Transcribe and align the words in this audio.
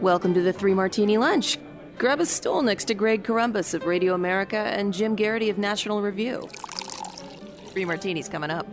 Welcome 0.00 0.32
to 0.34 0.42
the 0.42 0.52
Three 0.52 0.74
Martini 0.74 1.18
Lunch. 1.18 1.58
Grab 1.98 2.20
a 2.20 2.26
stool 2.26 2.62
next 2.62 2.84
to 2.84 2.94
Greg 2.94 3.24
Corombos 3.24 3.74
of 3.74 3.84
Radio 3.84 4.14
America 4.14 4.56
and 4.56 4.94
Jim 4.94 5.16
Geraghty 5.16 5.50
of 5.50 5.58
National 5.58 6.02
Review. 6.02 6.48
Three 7.70 7.84
martinis 7.84 8.28
coming 8.28 8.48
up. 8.50 8.68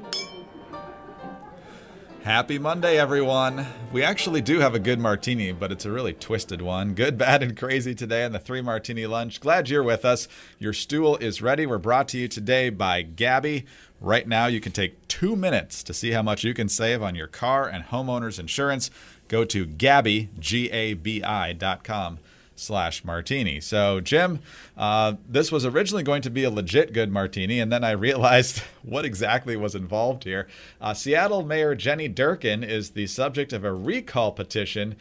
Happy 2.22 2.60
Monday, 2.60 3.00
everyone. 3.00 3.66
We 3.92 4.04
actually 4.04 4.42
do 4.42 4.60
have 4.60 4.76
a 4.76 4.79
good 4.79 4.99
martini, 4.99 5.51
but 5.51 5.72
it's 5.72 5.85
a 5.85 5.92
really 5.92 6.13
twisted 6.13 6.62
one. 6.62 6.94
Good, 6.94 7.17
bad, 7.19 7.42
and 7.42 7.57
crazy 7.57 7.96
today 7.96 8.23
on 8.23 8.31
the 8.31 8.39
Three 8.39 8.62
Martini 8.62 9.07
Lunch. 9.07 9.39
Glad 9.39 9.67
you're 9.67 9.83
with 9.83 10.05
us. 10.05 10.28
Your 10.60 10.73
stool 10.73 11.17
is 11.17 11.42
ready. 11.42 11.65
We're 11.65 11.79
brought 11.79 12.07
to 12.10 12.19
you 12.19 12.28
today 12.28 12.69
by 12.69 13.03
Gabi. 13.03 13.65
Right 14.01 14.28
now, 14.28 14.46
you 14.46 14.60
can 14.60 14.71
take 14.71 15.07
two 15.07 15.35
minutes 15.35 15.83
to 15.83 15.94
see 15.94 16.12
how 16.12 16.21
much 16.21 16.44
you 16.44 16.53
can 16.53 16.67
save 16.67 17.02
on 17.02 17.16
your 17.16 17.27
car 17.27 17.67
and 17.67 17.85
homeowner's 17.85 18.38
insurance. 18.38 18.91
Go 19.27 19.45
to 19.45 19.66
Gabi, 19.66 20.30
G 20.39 20.70
A 20.71 20.93
B 20.93 21.23
I 21.23 21.53
dot 21.53 21.83
com 21.83 22.20
slash 22.55 23.03
martini. 23.03 23.59
So, 23.59 23.99
Jim, 23.99 24.39
uh, 24.77 25.16
this 25.27 25.52
was 25.52 25.66
originally 25.66 26.03
going 26.03 26.21
to 26.21 26.29
be 26.29 26.43
a 26.43 26.49
legit 26.49 26.93
good 26.93 27.11
martini, 27.11 27.59
and 27.59 27.71
then 27.71 27.83
I 27.83 27.91
realized 27.91 28.59
what 28.83 29.05
exactly 29.05 29.55
was 29.55 29.75
involved 29.75 30.23
here. 30.23 30.47
Uh, 30.80 30.93
Seattle 30.93 31.43
Mayor 31.43 31.75
Jenny 31.75 32.09
Durkan 32.09 32.67
is 32.67 32.91
the 32.91 33.07
subject 33.07 33.53
of 33.53 33.63
a 33.63 33.73
recall 33.73 34.31
petition 34.31 34.95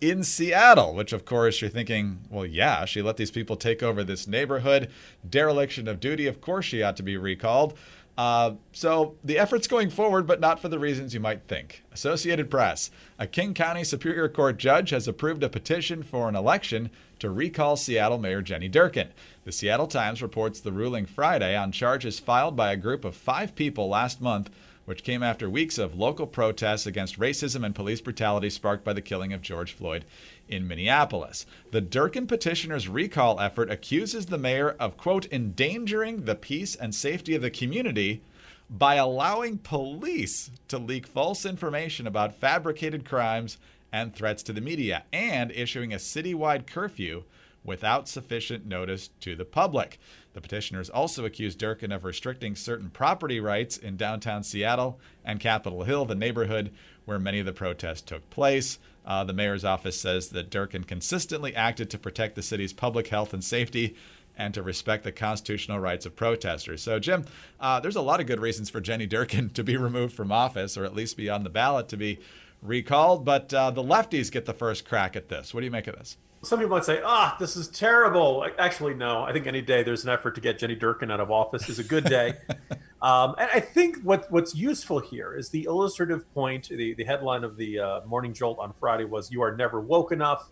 in 0.00 0.24
Seattle, 0.24 0.94
which 0.94 1.12
of 1.12 1.24
course 1.24 1.60
you're 1.60 1.68
thinking, 1.70 2.20
well, 2.30 2.46
yeah, 2.46 2.84
she 2.86 3.02
let 3.02 3.16
these 3.18 3.30
people 3.30 3.56
take 3.56 3.82
over 3.82 4.02
this 4.02 4.26
neighborhood. 4.26 4.90
Dereliction 5.28 5.88
of 5.88 6.00
duty, 6.00 6.26
of 6.26 6.40
course 6.40 6.64
she 6.64 6.82
ought 6.82 6.96
to 6.96 7.02
be 7.02 7.16
recalled. 7.16 7.76
Uh, 8.20 8.56
so 8.72 9.14
the 9.24 9.38
effort's 9.38 9.66
going 9.66 9.88
forward, 9.88 10.26
but 10.26 10.40
not 10.40 10.60
for 10.60 10.68
the 10.68 10.78
reasons 10.78 11.14
you 11.14 11.20
might 11.20 11.44
think. 11.44 11.82
Associated 11.90 12.50
Press. 12.50 12.90
A 13.18 13.26
King 13.26 13.54
County 13.54 13.82
Superior 13.82 14.28
Court 14.28 14.58
judge 14.58 14.90
has 14.90 15.08
approved 15.08 15.42
a 15.42 15.48
petition 15.48 16.02
for 16.02 16.28
an 16.28 16.36
election 16.36 16.90
to 17.20 17.30
recall 17.30 17.76
Seattle 17.76 18.18
Mayor 18.18 18.42
Jenny 18.42 18.68
Durkan. 18.68 19.08
The 19.44 19.52
Seattle 19.52 19.86
Times 19.86 20.20
reports 20.20 20.60
the 20.60 20.70
ruling 20.70 21.06
Friday 21.06 21.56
on 21.56 21.72
charges 21.72 22.20
filed 22.20 22.56
by 22.56 22.72
a 22.72 22.76
group 22.76 23.06
of 23.06 23.16
five 23.16 23.54
people 23.54 23.88
last 23.88 24.20
month 24.20 24.50
which 24.84 25.04
came 25.04 25.22
after 25.22 25.48
weeks 25.48 25.78
of 25.78 25.94
local 25.94 26.26
protests 26.26 26.84
against 26.84 27.18
racism 27.18 27.64
and 27.64 27.76
police 27.76 28.00
brutality 28.00 28.50
sparked 28.50 28.84
by 28.84 28.92
the 28.92 29.00
killing 29.00 29.32
of 29.32 29.40
George 29.40 29.72
Floyd 29.72 30.04
in 30.50 30.68
Minneapolis. 30.68 31.46
The 31.70 31.80
Durkan 31.82 32.26
petitioner's 32.26 32.88
recall 32.88 33.40
effort 33.40 33.70
accuses 33.70 34.26
the 34.26 34.38
mayor 34.38 34.76
of, 34.78 34.96
quote, 34.96 35.26
endangering 35.32 36.24
the 36.24 36.34
peace 36.34 36.74
and 36.74 36.94
safety 36.94 37.34
of 37.34 37.42
the 37.42 37.50
community 37.50 38.22
by 38.68 38.94
allowing 38.94 39.58
police 39.58 40.50
to 40.68 40.78
leak 40.78 41.06
false 41.06 41.44
information 41.44 42.06
about 42.06 42.36
fabricated 42.36 43.04
crimes 43.04 43.58
and 43.92 44.14
threats 44.14 44.42
to 44.44 44.52
the 44.52 44.60
media 44.60 45.04
and 45.12 45.50
issuing 45.52 45.92
a 45.92 45.96
citywide 45.96 46.66
curfew 46.66 47.24
without 47.64 48.08
sufficient 48.08 48.64
notice 48.64 49.10
to 49.20 49.34
the 49.36 49.44
public. 49.44 49.98
The 50.32 50.40
petitioners 50.40 50.88
also 50.88 51.24
accused 51.24 51.58
Durkan 51.58 51.94
of 51.94 52.04
restricting 52.04 52.54
certain 52.54 52.90
property 52.90 53.40
rights 53.40 53.76
in 53.76 53.96
downtown 53.96 54.42
Seattle 54.42 54.98
and 55.24 55.40
Capitol 55.40 55.84
Hill, 55.84 56.04
the 56.04 56.14
neighborhood 56.14 56.72
where 57.04 57.18
many 57.18 57.40
of 57.40 57.46
the 57.46 57.52
protests 57.52 58.02
took 58.02 58.28
place. 58.30 58.78
Uh, 59.04 59.24
the 59.24 59.32
mayor's 59.32 59.64
office 59.64 59.98
says 59.98 60.28
that 60.30 60.50
Durkan 60.50 60.86
consistently 60.86 61.54
acted 61.54 61.90
to 61.90 61.98
protect 61.98 62.34
the 62.34 62.42
city's 62.42 62.72
public 62.72 63.08
health 63.08 63.32
and 63.32 63.42
safety 63.42 63.96
and 64.36 64.54
to 64.54 64.62
respect 64.62 65.04
the 65.04 65.12
constitutional 65.12 65.78
rights 65.78 66.06
of 66.06 66.16
protesters. 66.16 66.82
So, 66.82 66.98
Jim, 66.98 67.24
uh, 67.60 67.80
there's 67.80 67.96
a 67.96 68.00
lot 68.00 68.20
of 68.20 68.26
good 68.26 68.40
reasons 68.40 68.70
for 68.70 68.80
Jenny 68.80 69.06
Durkan 69.06 69.52
to 69.54 69.64
be 69.64 69.76
removed 69.76 70.14
from 70.14 70.32
office, 70.32 70.76
or 70.76 70.84
at 70.84 70.94
least 70.94 71.16
be 71.16 71.28
on 71.28 71.44
the 71.44 71.50
ballot 71.50 71.88
to 71.88 71.96
be 71.96 72.20
recalled. 72.62 73.24
But 73.24 73.52
uh, 73.52 73.70
the 73.70 73.82
lefties 73.82 74.30
get 74.30 74.46
the 74.46 74.54
first 74.54 74.86
crack 74.86 75.16
at 75.16 75.28
this. 75.28 75.52
What 75.52 75.60
do 75.60 75.66
you 75.66 75.70
make 75.70 75.86
of 75.86 75.96
this? 75.96 76.16
some 76.42 76.58
people 76.58 76.76
might 76.76 76.84
say, 76.84 77.00
"Ah, 77.04 77.36
this 77.38 77.56
is 77.56 77.68
terrible." 77.68 78.46
Actually, 78.58 78.94
no. 78.94 79.22
I 79.22 79.32
think 79.32 79.46
any 79.46 79.60
day 79.60 79.82
there's 79.82 80.04
an 80.04 80.10
effort 80.10 80.34
to 80.36 80.40
get 80.40 80.58
Jenny 80.58 80.76
Durkan 80.76 81.12
out 81.12 81.20
of 81.20 81.30
office 81.30 81.68
is 81.68 81.78
a 81.78 81.84
good 81.84 82.04
day. 82.04 82.34
um, 83.02 83.34
and 83.38 83.48
I 83.52 83.60
think 83.60 83.98
what 84.02 84.30
what's 84.30 84.54
useful 84.54 84.98
here 84.98 85.34
is 85.34 85.48
the 85.48 85.64
illustrative 85.64 86.32
point. 86.34 86.68
The 86.68 86.94
the 86.94 87.04
headline 87.04 87.44
of 87.44 87.56
the 87.56 87.78
uh, 87.78 88.00
Morning 88.06 88.32
Jolt 88.34 88.58
on 88.58 88.72
Friday 88.78 89.04
was, 89.04 89.30
"You 89.30 89.42
are 89.42 89.56
never 89.56 89.80
woke 89.80 90.12
enough." 90.12 90.50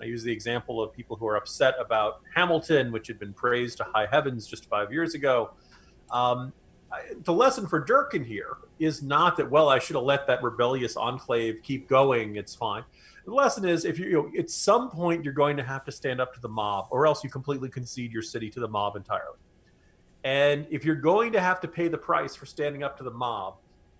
I 0.00 0.04
use 0.04 0.22
the 0.22 0.32
example 0.32 0.82
of 0.82 0.92
people 0.92 1.16
who 1.16 1.26
are 1.26 1.36
upset 1.36 1.74
about 1.80 2.20
Hamilton, 2.34 2.92
which 2.92 3.06
had 3.06 3.18
been 3.18 3.32
praised 3.32 3.78
to 3.78 3.84
high 3.84 4.06
heavens 4.10 4.46
just 4.46 4.66
five 4.66 4.92
years 4.92 5.14
ago. 5.14 5.52
Um, 6.10 6.52
the 7.24 7.32
lesson 7.32 7.66
for 7.66 7.82
Durkan 7.82 8.24
here 8.24 8.58
is 8.78 9.02
not 9.02 9.38
that, 9.38 9.50
well, 9.50 9.70
I 9.70 9.78
should 9.78 9.96
have 9.96 10.04
let 10.04 10.26
that 10.26 10.42
rebellious 10.42 10.98
enclave 10.98 11.60
keep 11.62 11.88
going. 11.88 12.36
It's 12.36 12.54
fine 12.54 12.84
the 13.26 13.34
lesson 13.34 13.64
is 13.64 13.84
if 13.84 13.98
you, 13.98 14.06
you 14.06 14.12
know, 14.12 14.30
at 14.38 14.50
some 14.50 14.88
point 14.88 15.24
you're 15.24 15.34
going 15.34 15.56
to 15.56 15.62
have 15.62 15.84
to 15.84 15.92
stand 15.92 16.20
up 16.20 16.32
to 16.34 16.40
the 16.40 16.48
mob, 16.48 16.86
or 16.90 17.06
else 17.06 17.22
you 17.24 17.28
completely 17.28 17.68
concede 17.68 18.12
your 18.12 18.22
city 18.22 18.48
to 18.50 18.60
the 18.60 18.68
mob 18.68 18.96
entirely. 18.96 19.38
And 20.26 20.66
if 20.70 20.84
you're 20.84 20.96
going 20.96 21.30
to 21.34 21.40
have 21.40 21.60
to 21.60 21.68
pay 21.68 21.86
the 21.86 21.96
price 21.96 22.34
for 22.34 22.46
standing 22.46 22.82
up 22.82 22.98
to 22.98 23.04
the 23.04 23.12
mob, 23.12 23.58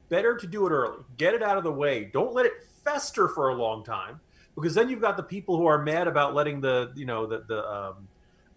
better 0.08 0.36
to 0.36 0.46
do 0.48 0.66
it 0.66 0.70
early. 0.70 1.04
Get 1.18 1.34
it 1.34 1.42
out 1.42 1.56
of 1.56 1.62
the 1.62 1.70
way. 1.70 2.10
Don't 2.12 2.34
let 2.34 2.46
it 2.46 2.54
fester 2.84 3.28
for 3.28 3.50
a 3.50 3.54
long 3.54 3.84
time, 3.84 4.18
because 4.56 4.74
then 4.74 4.88
you've 4.88 5.00
got 5.00 5.16
the 5.16 5.22
people 5.22 5.56
who 5.56 5.66
are 5.66 5.80
mad 5.80 6.08
about 6.08 6.34
letting 6.34 6.60
the 6.60 6.90
you 6.96 7.06
know 7.06 7.26
the 7.26 7.44
the 7.46 7.64
um, 7.64 8.08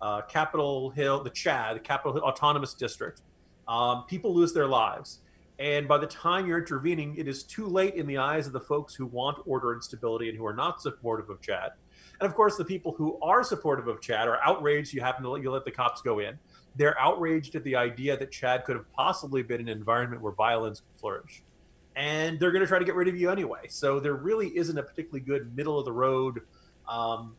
uh, 0.01 0.21
Capitol 0.23 0.89
Hill, 0.89 1.23
the 1.23 1.29
CHAZ, 1.29 1.75
the 1.75 1.79
Capitol 1.79 2.13
Hill 2.13 2.23
Autonomous 2.23 2.73
District, 2.73 3.21
um, 3.67 4.05
people 4.07 4.33
lose 4.33 4.51
their 4.51 4.67
lives. 4.67 5.19
And 5.59 5.87
by 5.87 5.99
the 5.99 6.07
time 6.07 6.47
you're 6.47 6.57
intervening, 6.57 7.17
it 7.17 7.27
is 7.27 7.43
too 7.43 7.67
late 7.67 7.93
in 7.93 8.07
the 8.07 8.17
eyes 8.17 8.47
of 8.47 8.53
the 8.53 8.61
folks 8.61 8.95
who 8.95 9.05
want 9.05 9.37
order 9.45 9.73
and 9.73 9.83
stability 9.83 10.29
and 10.29 10.37
who 10.37 10.45
are 10.45 10.55
not 10.55 10.81
supportive 10.81 11.29
of 11.29 11.39
CHAZ. 11.41 11.71
And 12.19 12.27
of 12.27 12.33
course, 12.33 12.55
the 12.55 12.65
people 12.65 12.93
who 12.93 13.19
are 13.21 13.43
supportive 13.43 13.87
of 13.87 13.99
CHAZ 14.01 14.25
are 14.25 14.39
outraged. 14.43 14.93
You 14.93 15.01
happen 15.01 15.23
to 15.23 15.29
let, 15.29 15.43
you 15.43 15.51
let 15.51 15.65
the 15.65 15.71
cops 15.71 16.01
go 16.01 16.19
in. 16.19 16.39
They're 16.79 16.99
outraged 16.99 17.55
at 17.55 17.63
the 17.63 17.75
idea 17.75 18.17
that 18.17 18.31
CHAZ 18.31 18.63
could 18.63 18.75
have 18.77 18.91
possibly 18.93 19.43
been 19.43 19.61
an 19.61 19.69
environment 19.69 20.21
where 20.21 20.31
violence 20.31 20.79
could 20.79 20.99
flourish. 20.99 21.43
And 21.95 22.39
they're 22.39 22.51
going 22.51 22.61
to 22.61 22.67
try 22.67 22.79
to 22.79 22.85
get 22.85 22.95
rid 22.95 23.09
of 23.09 23.17
you 23.17 23.29
anyway. 23.29 23.67
So 23.67 23.99
there 23.99 24.13
really 24.13 24.47
isn't 24.57 24.77
a 24.77 24.83
particularly 24.83 25.19
good 25.19 25.55
middle 25.55 25.77
of 25.77 25.83
the 25.83 25.91
road. 25.91 26.39
A 26.87 26.91
um, 26.91 27.35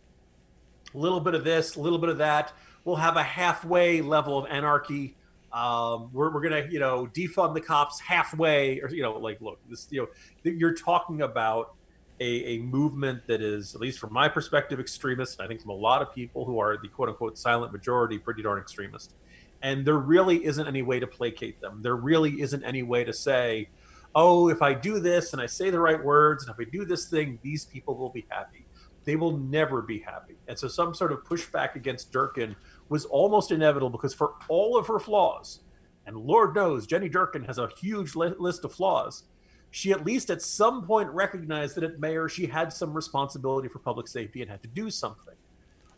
little 0.92 1.20
bit 1.20 1.34
of 1.34 1.42
this, 1.42 1.76
a 1.76 1.80
little 1.80 1.98
bit 1.98 2.10
of 2.10 2.18
that. 2.18 2.52
We'll 2.84 2.96
have 2.96 3.16
a 3.16 3.22
halfway 3.22 4.02
level 4.02 4.38
of 4.38 4.46
anarchy 4.50 5.16
um, 5.52 6.10
we're, 6.12 6.32
we're 6.32 6.42
gonna 6.42 6.66
you 6.70 6.78
know 6.78 7.08
defund 7.12 7.54
the 7.54 7.60
cops 7.60 7.98
halfway 8.00 8.80
or 8.80 8.88
you 8.88 9.02
know 9.02 9.18
like 9.18 9.40
look 9.40 9.58
this 9.68 9.88
you 9.90 10.02
know 10.02 10.08
you're 10.44 10.74
talking 10.74 11.22
about 11.22 11.74
a, 12.20 12.24
a 12.24 12.58
movement 12.58 13.26
that 13.26 13.40
is 13.40 13.74
at 13.74 13.80
least 13.80 13.98
from 13.98 14.12
my 14.12 14.28
perspective 14.28 14.78
extremist 14.78 15.40
i 15.40 15.48
think 15.48 15.60
from 15.60 15.70
a 15.70 15.74
lot 15.74 16.02
of 16.02 16.14
people 16.14 16.44
who 16.44 16.60
are 16.60 16.76
the 16.80 16.88
quote 16.88 17.08
unquote 17.08 17.36
silent 17.36 17.72
majority 17.72 18.16
pretty 18.16 18.42
darn 18.42 18.60
extremist 18.60 19.14
and 19.62 19.86
there 19.86 19.98
really 19.98 20.44
isn't 20.44 20.66
any 20.66 20.82
way 20.82 21.00
to 21.00 21.06
placate 21.06 21.60
them. 21.60 21.80
There 21.82 21.96
really 21.96 22.40
isn't 22.40 22.64
any 22.64 22.82
way 22.82 23.04
to 23.04 23.12
say 23.12 23.68
oh 24.14 24.48
if 24.48 24.60
i 24.60 24.74
do 24.74 24.98
this 24.98 25.32
and 25.32 25.40
i 25.40 25.46
say 25.46 25.70
the 25.70 25.78
right 25.78 26.02
words 26.02 26.44
and 26.44 26.52
if 26.52 26.58
i 26.58 26.68
do 26.68 26.84
this 26.84 27.08
thing 27.08 27.38
these 27.42 27.64
people 27.66 27.96
will 27.96 28.10
be 28.10 28.26
happy. 28.28 28.66
They 29.04 29.16
will 29.16 29.36
never 29.36 29.82
be 29.82 29.98
happy. 29.98 30.36
And 30.46 30.58
so 30.58 30.68
some 30.68 30.94
sort 30.94 31.12
of 31.12 31.24
pushback 31.24 31.74
against 31.74 32.12
Durkan 32.12 32.54
was 32.88 33.04
almost 33.06 33.50
inevitable 33.50 33.90
because 33.90 34.14
for 34.14 34.34
all 34.48 34.76
of 34.76 34.86
her 34.88 34.98
flaws, 34.98 35.60
and 36.06 36.16
Lord 36.16 36.54
knows 36.54 36.86
Jenny 36.86 37.08
Durkan 37.08 37.46
has 37.46 37.58
a 37.58 37.68
huge 37.80 38.14
li- 38.14 38.34
list 38.38 38.64
of 38.64 38.74
flaws, 38.74 39.24
she 39.70 39.92
at 39.92 40.04
least 40.04 40.30
at 40.30 40.42
some 40.42 40.84
point 40.84 41.08
recognized 41.10 41.76
that 41.76 41.84
at 41.84 42.00
mayor 42.00 42.28
she 42.28 42.46
had 42.46 42.72
some 42.72 42.92
responsibility 42.92 43.68
for 43.68 43.78
public 43.78 44.08
safety 44.08 44.42
and 44.42 44.50
had 44.50 44.62
to 44.62 44.68
do 44.68 44.90
something. 44.90 45.34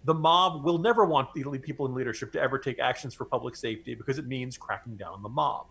The 0.04 0.14
mob 0.14 0.64
will 0.64 0.78
never 0.78 1.04
want 1.04 1.32
the 1.34 1.44
people 1.58 1.86
in 1.86 1.94
leadership 1.94 2.32
to 2.32 2.40
ever 2.40 2.58
take 2.58 2.78
actions 2.80 3.14
for 3.14 3.24
public 3.24 3.54
safety 3.54 3.94
because 3.94 4.18
it 4.18 4.26
means 4.26 4.58
cracking 4.58 4.96
down 4.96 5.12
on 5.12 5.22
the 5.22 5.28
mob. 5.28 5.66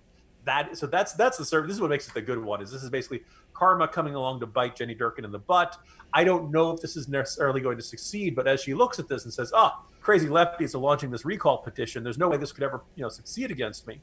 That 0.46 0.78
so 0.78 0.88
that's 0.88 1.14
that's 1.14 1.38
the 1.38 1.46
service. 1.46 1.70
This 1.70 1.76
is 1.76 1.82
what 1.82 1.92
makes 1.92 2.08
it 2.08 2.14
the 2.14 2.22
good 2.22 2.44
one. 2.44 2.62
Is 2.62 2.72
this 2.72 2.82
is 2.82 2.90
basically 2.90 3.24
karma 3.54 3.88
coming 3.88 4.16
along 4.16 4.40
to 4.40 4.48
bite 4.48 4.76
Jenny 4.76 4.96
Durkan 4.96 5.24
in 5.24 5.32
the 5.32 5.40
butt. 5.40 5.78
I 6.14 6.24
don't 6.24 6.52
know 6.52 6.72
if 6.72 6.82
this 6.82 6.98
is 6.98 7.08
necessarily 7.08 7.62
going 7.62 7.78
to 7.78 7.84
succeed, 7.84 8.36
but 8.36 8.48
as 8.48 8.62
she 8.62 8.74
looks 8.74 8.98
at 8.98 9.08
this 9.08 9.26
and 9.26 9.34
says, 9.34 9.52
"Ah, 9.54 9.84
crazy 10.02 10.28
lefties 10.28 10.74
are 10.76 10.80
launching 10.80 11.12
this 11.12 11.26
recall 11.26 11.60
petition. 11.60 12.04
There's 12.04 12.18
no 12.18 12.28
way 12.28 12.38
this 12.38 12.52
could 12.52 12.64
ever, 12.64 12.84
you 12.96 13.04
know, 13.04 13.10
succeed 13.10 13.52
against 13.52 13.88
me. 13.88 14.02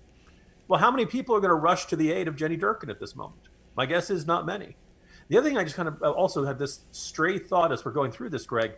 Well, 0.69 0.81
how 0.81 0.91
many 0.91 1.07
people 1.07 1.35
are 1.35 1.41
going 1.41 1.51
to 1.51 1.57
rush 1.57 1.87
to 1.87 1.97
the 1.97 2.13
aid 2.13 2.29
of 2.29 2.37
Jenny 2.37 2.57
Durkan 2.57 2.91
at 2.91 3.01
this 3.01 3.17
moment? 3.17 3.49
My 3.77 3.87
guess 3.87 4.11
is 4.11 4.27
not 4.27 4.47
many. 4.47 4.77
The 5.29 5.39
other 5.39 5.49
thing 5.49 5.59
I 5.59 5.65
just 5.65 5.77
kind 5.77 5.89
of 5.89 6.03
uh, 6.03 6.11
also 6.11 6.45
had 6.45 6.59
this 6.59 6.81
stray 6.93 7.39
thought 7.39 7.73
as 7.73 7.85
we're 7.85 7.93
going 7.93 8.13
through 8.13 8.31
this, 8.31 8.47
Greg. 8.47 8.73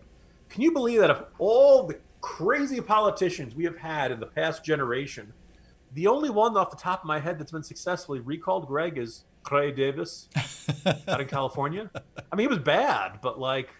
Can 0.50 0.62
you 0.62 0.72
believe 0.72 1.00
that 1.00 1.10
of 1.10 1.24
all 1.38 1.84
the 1.84 1.96
crazy 2.20 2.80
politicians 2.80 3.54
we 3.54 3.64
have 3.64 3.78
had 3.78 4.10
in 4.10 4.18
the 4.18 4.26
past 4.26 4.64
generation, 4.64 5.32
the 5.94 6.08
only 6.08 6.28
one 6.28 6.56
off 6.56 6.70
the 6.70 6.76
top 6.76 7.00
of 7.00 7.06
my 7.06 7.20
head 7.20 7.38
that's 7.38 7.52
been 7.52 7.62
successfully 7.62 8.18
recalled, 8.18 8.66
Greg, 8.66 8.98
is 8.98 9.24
Gray 9.44 9.70
Davis 9.70 10.28
out 11.08 11.20
in 11.20 11.28
California? 11.28 11.88
I 12.30 12.36
mean, 12.36 12.48
he 12.48 12.48
was 12.48 12.58
bad, 12.58 13.20
but 13.22 13.38
like 13.38 13.70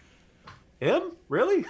him, 0.79 1.11
really? 1.27 1.65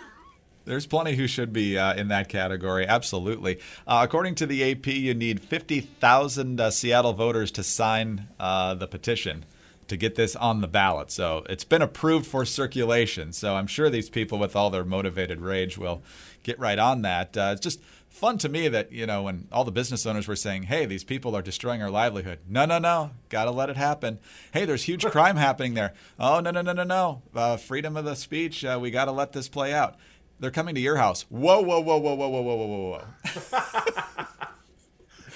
There's 0.65 0.86
plenty 0.86 1.15
who 1.15 1.25
should 1.25 1.51
be 1.51 1.80
uh, 1.80 1.95
in 1.95 2.07
that 2.09 2.30
category. 2.30 2.86
Absolutely. 2.86 3.59
Uh, 3.88 4.01
according 4.03 4.36
to 4.36 4.45
the 4.45 4.71
AP, 4.71 4.86
you 4.86 5.15
need 5.15 5.42
50,000 5.42 6.62
uh, 6.62 6.69
Seattle 6.69 7.13
voters 7.13 7.50
to 7.51 7.63
sign 7.63 8.27
uh, 8.39 8.75
the 8.75 8.88
petition 8.88 9.45
to 9.91 9.97
get 9.97 10.15
this 10.15 10.38
on 10.38 10.61
the 10.61 10.69
ballot. 10.69 11.11
So 11.11 11.43
it's 11.49 11.65
been 11.65 11.81
approved 11.81 12.25
for 12.25 12.45
circulation. 12.45 13.33
So 13.33 13.55
I'm 13.55 13.67
sure 13.67 13.89
these 13.89 14.09
people, 14.09 14.39
with 14.39 14.55
all 14.55 14.69
their 14.69 14.85
motivated 14.85 15.41
rage, 15.41 15.77
will 15.77 16.01
get 16.43 16.57
right 16.57 16.79
on 16.79 17.01
that. 17.01 17.35
Uh, 17.35 17.49
it's 17.51 17.59
just 17.59 17.81
fun 18.09 18.38
to 18.38 18.47
me 18.47 18.69
that 18.69 18.89
you 18.91 19.05
know 19.05 19.23
when 19.23 19.49
all 19.51 19.65
the 19.65 19.71
business 19.71 20.05
owners 20.05 20.27
were 20.27 20.35
saying 20.35 20.63
hey 20.63 20.85
these 20.85 21.03
people 21.03 21.35
are 21.35 21.41
destroying 21.41 21.81
our 21.81 21.89
livelihood. 21.89 22.39
No 22.47 22.63
no 22.65 22.79
no. 22.79 23.11
Gotta 23.27 23.51
let 23.51 23.69
it 23.69 23.75
happen. 23.75 24.19
Hey 24.53 24.63
there's 24.63 24.83
huge 24.83 25.05
crime 25.11 25.35
happening 25.35 25.73
there. 25.73 25.93
Oh 26.17 26.39
no 26.39 26.51
no 26.51 26.61
no 26.61 26.71
no 26.71 26.83
no. 26.83 27.21
Uh, 27.35 27.57
freedom 27.57 27.97
of 27.97 28.05
the 28.05 28.15
speech. 28.15 28.63
Uh, 28.63 28.79
we 28.81 28.91
gotta 28.91 29.11
let 29.11 29.33
this 29.33 29.49
play 29.49 29.73
out. 29.73 29.95
They're 30.39 30.51
coming 30.51 30.73
to 30.75 30.81
your 30.81 30.95
house. 30.95 31.25
Whoa 31.29 31.61
whoa 31.61 31.81
whoa 31.81 31.97
whoa 31.97 32.15
whoa 32.15 32.29
whoa 32.29 32.41
whoa 32.41 32.55
whoa 32.55 32.89
whoa. 32.89 34.25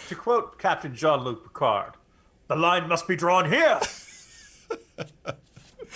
To 0.09 0.15
quote 0.15 0.59
captain 0.59 0.95
jean-luc 0.95 1.43
picard 1.43 1.93
the 2.47 2.55
line 2.55 2.87
must 2.87 3.07
be 3.07 3.15
drawn 3.15 3.49
here 3.51 3.79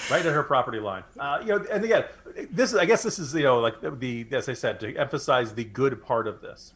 right 0.09 0.25
at 0.25 0.33
her 0.33 0.43
property 0.43 0.79
line. 0.79 1.03
Uh, 1.19 1.39
you 1.41 1.47
know, 1.47 1.65
and 1.71 1.83
again, 1.83 2.05
this 2.51 2.71
is 2.71 2.77
I 2.77 2.85
guess 2.85 3.03
this 3.03 3.19
is 3.19 3.33
you 3.33 3.43
know 3.43 3.59
like 3.59 3.75
the 3.99 4.25
as 4.31 4.49
I 4.49 4.53
said 4.53 4.79
to 4.81 4.95
emphasize 4.95 5.53
the 5.53 5.63
good 5.63 6.03
part 6.03 6.27
of 6.27 6.41
this. 6.41 6.73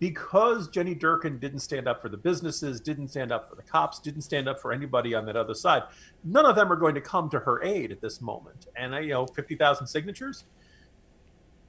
Because 0.00 0.68
Jenny 0.68 0.94
Durkan 0.94 1.40
didn't 1.40 1.58
stand 1.58 1.88
up 1.88 2.00
for 2.00 2.08
the 2.08 2.16
businesses, 2.16 2.80
didn't 2.80 3.08
stand 3.08 3.32
up 3.32 3.50
for 3.50 3.56
the 3.56 3.62
cops, 3.62 3.98
didn't 3.98 4.22
stand 4.22 4.48
up 4.48 4.60
for 4.60 4.72
anybody 4.72 5.12
on 5.12 5.26
that 5.26 5.34
other 5.36 5.54
side, 5.54 5.82
none 6.22 6.46
of 6.46 6.54
them 6.54 6.72
are 6.72 6.76
going 6.76 6.94
to 6.94 7.00
come 7.00 7.28
to 7.30 7.40
her 7.40 7.60
aid 7.64 7.90
at 7.90 8.00
this 8.00 8.20
moment. 8.20 8.68
And 8.76 8.94
I, 8.94 9.00
you 9.00 9.10
know, 9.10 9.26
fifty 9.26 9.56
thousand 9.56 9.88
signatures. 9.88 10.44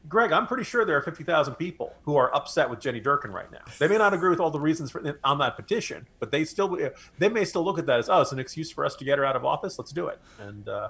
Greg, 0.07 0.31
I'm 0.31 0.47
pretty 0.47 0.63
sure 0.63 0.85
there 0.85 0.97
are 0.97 1.01
50,000 1.01 1.55
people 1.55 1.93
who 2.03 2.15
are 2.15 2.33
upset 2.35 2.69
with 2.69 2.79
Jenny 2.79 3.01
Durkan 3.01 3.31
right 3.31 3.51
now. 3.51 3.59
They 3.79 3.87
may 3.87 3.97
not 3.97 4.13
agree 4.13 4.29
with 4.29 4.39
all 4.39 4.49
the 4.49 4.59
reasons 4.59 4.91
for, 4.91 5.17
on 5.23 5.37
that 5.39 5.55
petition, 5.55 6.07
but 6.19 6.31
they 6.31 6.45
still 6.45 6.77
they 7.17 7.29
may 7.29 7.45
still 7.45 7.63
look 7.63 7.77
at 7.77 7.85
that 7.87 7.99
as 7.99 8.09
oh, 8.09 8.21
it's 8.21 8.31
an 8.31 8.39
excuse 8.39 8.71
for 8.71 8.85
us 8.85 8.95
to 8.95 9.05
get 9.05 9.17
her 9.17 9.25
out 9.25 9.35
of 9.35 9.45
office. 9.45 9.77
Let's 9.77 9.91
do 9.91 10.07
it. 10.07 10.19
And 10.39 10.67
uh, 10.69 10.89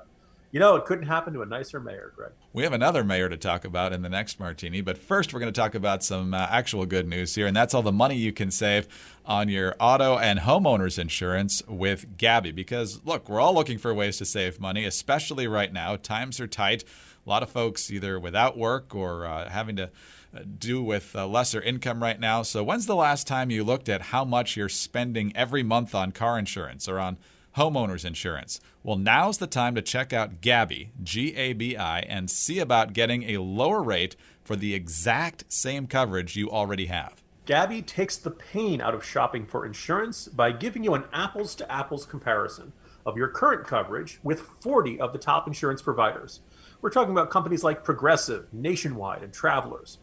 you 0.51 0.59
know, 0.59 0.75
it 0.75 0.85
couldn't 0.85 1.05
happen 1.05 1.33
to 1.33 1.41
a 1.41 1.45
nicer 1.45 1.79
mayor, 1.79 2.11
Greg. 2.15 2.31
We 2.53 2.63
have 2.63 2.73
another 2.73 3.03
mayor 3.03 3.29
to 3.29 3.37
talk 3.37 3.65
about 3.65 3.93
in 3.93 4.01
the 4.01 4.09
next 4.09 4.39
martini, 4.39 4.81
but 4.81 4.97
first 4.97 5.31
we're 5.31 5.39
going 5.39 5.53
to 5.53 5.59
talk 5.59 5.75
about 5.75 6.03
some 6.03 6.33
uh, 6.33 6.47
actual 6.49 6.87
good 6.87 7.07
news 7.07 7.35
here, 7.35 7.45
and 7.45 7.55
that's 7.55 7.73
all 7.75 7.83
the 7.83 7.91
money 7.91 8.15
you 8.15 8.33
can 8.33 8.49
save 8.49 8.87
on 9.25 9.47
your 9.47 9.75
auto 9.79 10.17
and 10.17 10.39
homeowners 10.39 10.97
insurance 10.97 11.61
with 11.67 12.17
Gabi. 12.17 12.53
Because 12.53 13.01
look, 13.05 13.29
we're 13.29 13.39
all 13.39 13.53
looking 13.53 13.77
for 13.77 13.93
ways 13.93 14.17
to 14.17 14.25
save 14.25 14.59
money, 14.59 14.85
especially 14.85 15.47
right 15.47 15.71
now. 15.71 15.95
Times 15.95 16.39
are 16.39 16.47
tight. 16.47 16.83
A 17.29 17.31
lot 17.31 17.43
of 17.43 17.51
folks 17.51 17.91
either 17.91 18.19
without 18.19 18.57
work 18.57 18.95
or 18.95 19.23
uh, 19.23 19.49
having 19.49 19.75
to 19.75 19.91
uh, 20.35 20.39
do 20.57 20.81
with 20.81 21.15
uh, 21.15 21.27
lesser 21.27 21.61
income 21.61 22.01
right 22.01 22.19
now. 22.19 22.41
So, 22.41 22.63
when's 22.63 22.87
the 22.87 22.95
last 22.95 23.27
time 23.27 23.51
you 23.51 23.63
looked 23.63 23.87
at 23.87 24.01
how 24.01 24.25
much 24.25 24.57
you're 24.57 24.67
spending 24.67 25.31
every 25.35 25.61
month 25.61 25.93
on 25.93 26.11
car 26.11 26.39
insurance 26.39 26.89
or 26.89 26.97
on 26.97 27.19
homeowners 27.55 28.03
insurance? 28.03 28.59
Well, 28.81 28.97
now's 28.97 29.37
the 29.37 29.45
time 29.45 29.75
to 29.75 29.83
check 29.83 30.11
out 30.11 30.41
Gabi, 30.41 30.89
G 31.03 31.35
A 31.35 31.53
B 31.53 31.77
I, 31.77 31.99
and 31.99 32.31
see 32.31 32.57
about 32.57 32.93
getting 32.93 33.21
a 33.29 33.37
lower 33.37 33.83
rate 33.83 34.15
for 34.43 34.55
the 34.55 34.73
exact 34.73 35.43
same 35.49 35.85
coverage 35.85 36.35
you 36.35 36.49
already 36.49 36.87
have. 36.87 37.21
Gabi 37.49 37.83
takes 37.83 38.15
the 38.15 38.29
pain 38.29 38.79
out 38.79 38.93
of 38.93 39.03
shopping 39.03 39.43
for 39.43 39.65
insurance 39.65 40.27
by 40.27 40.51
giving 40.51 40.83
you 40.83 40.93
an 40.93 41.05
apples 41.11 41.55
to 41.55 41.71
apples 41.71 42.05
comparison 42.05 42.73
of 43.07 43.17
your 43.17 43.27
current 43.27 43.65
coverage 43.65 44.19
with 44.21 44.41
40 44.61 44.99
of 44.99 45.13
the 45.13 45.17
top 45.17 45.47
insurance 45.47 45.81
providers. 45.81 46.41
We're 46.79 46.91
talking 46.91 47.11
about 47.11 47.31
companies 47.31 47.63
like 47.63 47.83
Progressive, 47.83 48.53
Nationwide, 48.53 49.23
and 49.23 49.33
Travelers. 49.33 49.97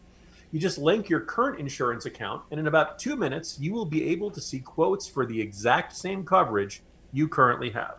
You 0.51 0.59
just 0.59 0.77
link 0.77 1.07
your 1.07 1.21
current 1.21 1.57
insurance 1.57 2.05
account, 2.05 2.43
and 2.51 2.59
in 2.59 2.67
about 2.67 2.99
two 2.99 3.15
minutes, 3.15 3.57
you 3.61 3.71
will 3.71 3.85
be 3.85 4.09
able 4.09 4.29
to 4.31 4.41
see 4.41 4.59
quotes 4.59 5.07
for 5.07 5.25
the 5.25 5.39
exact 5.39 5.95
same 5.95 6.25
coverage 6.25 6.81
you 7.13 7.29
currently 7.29 7.69
have. 7.69 7.95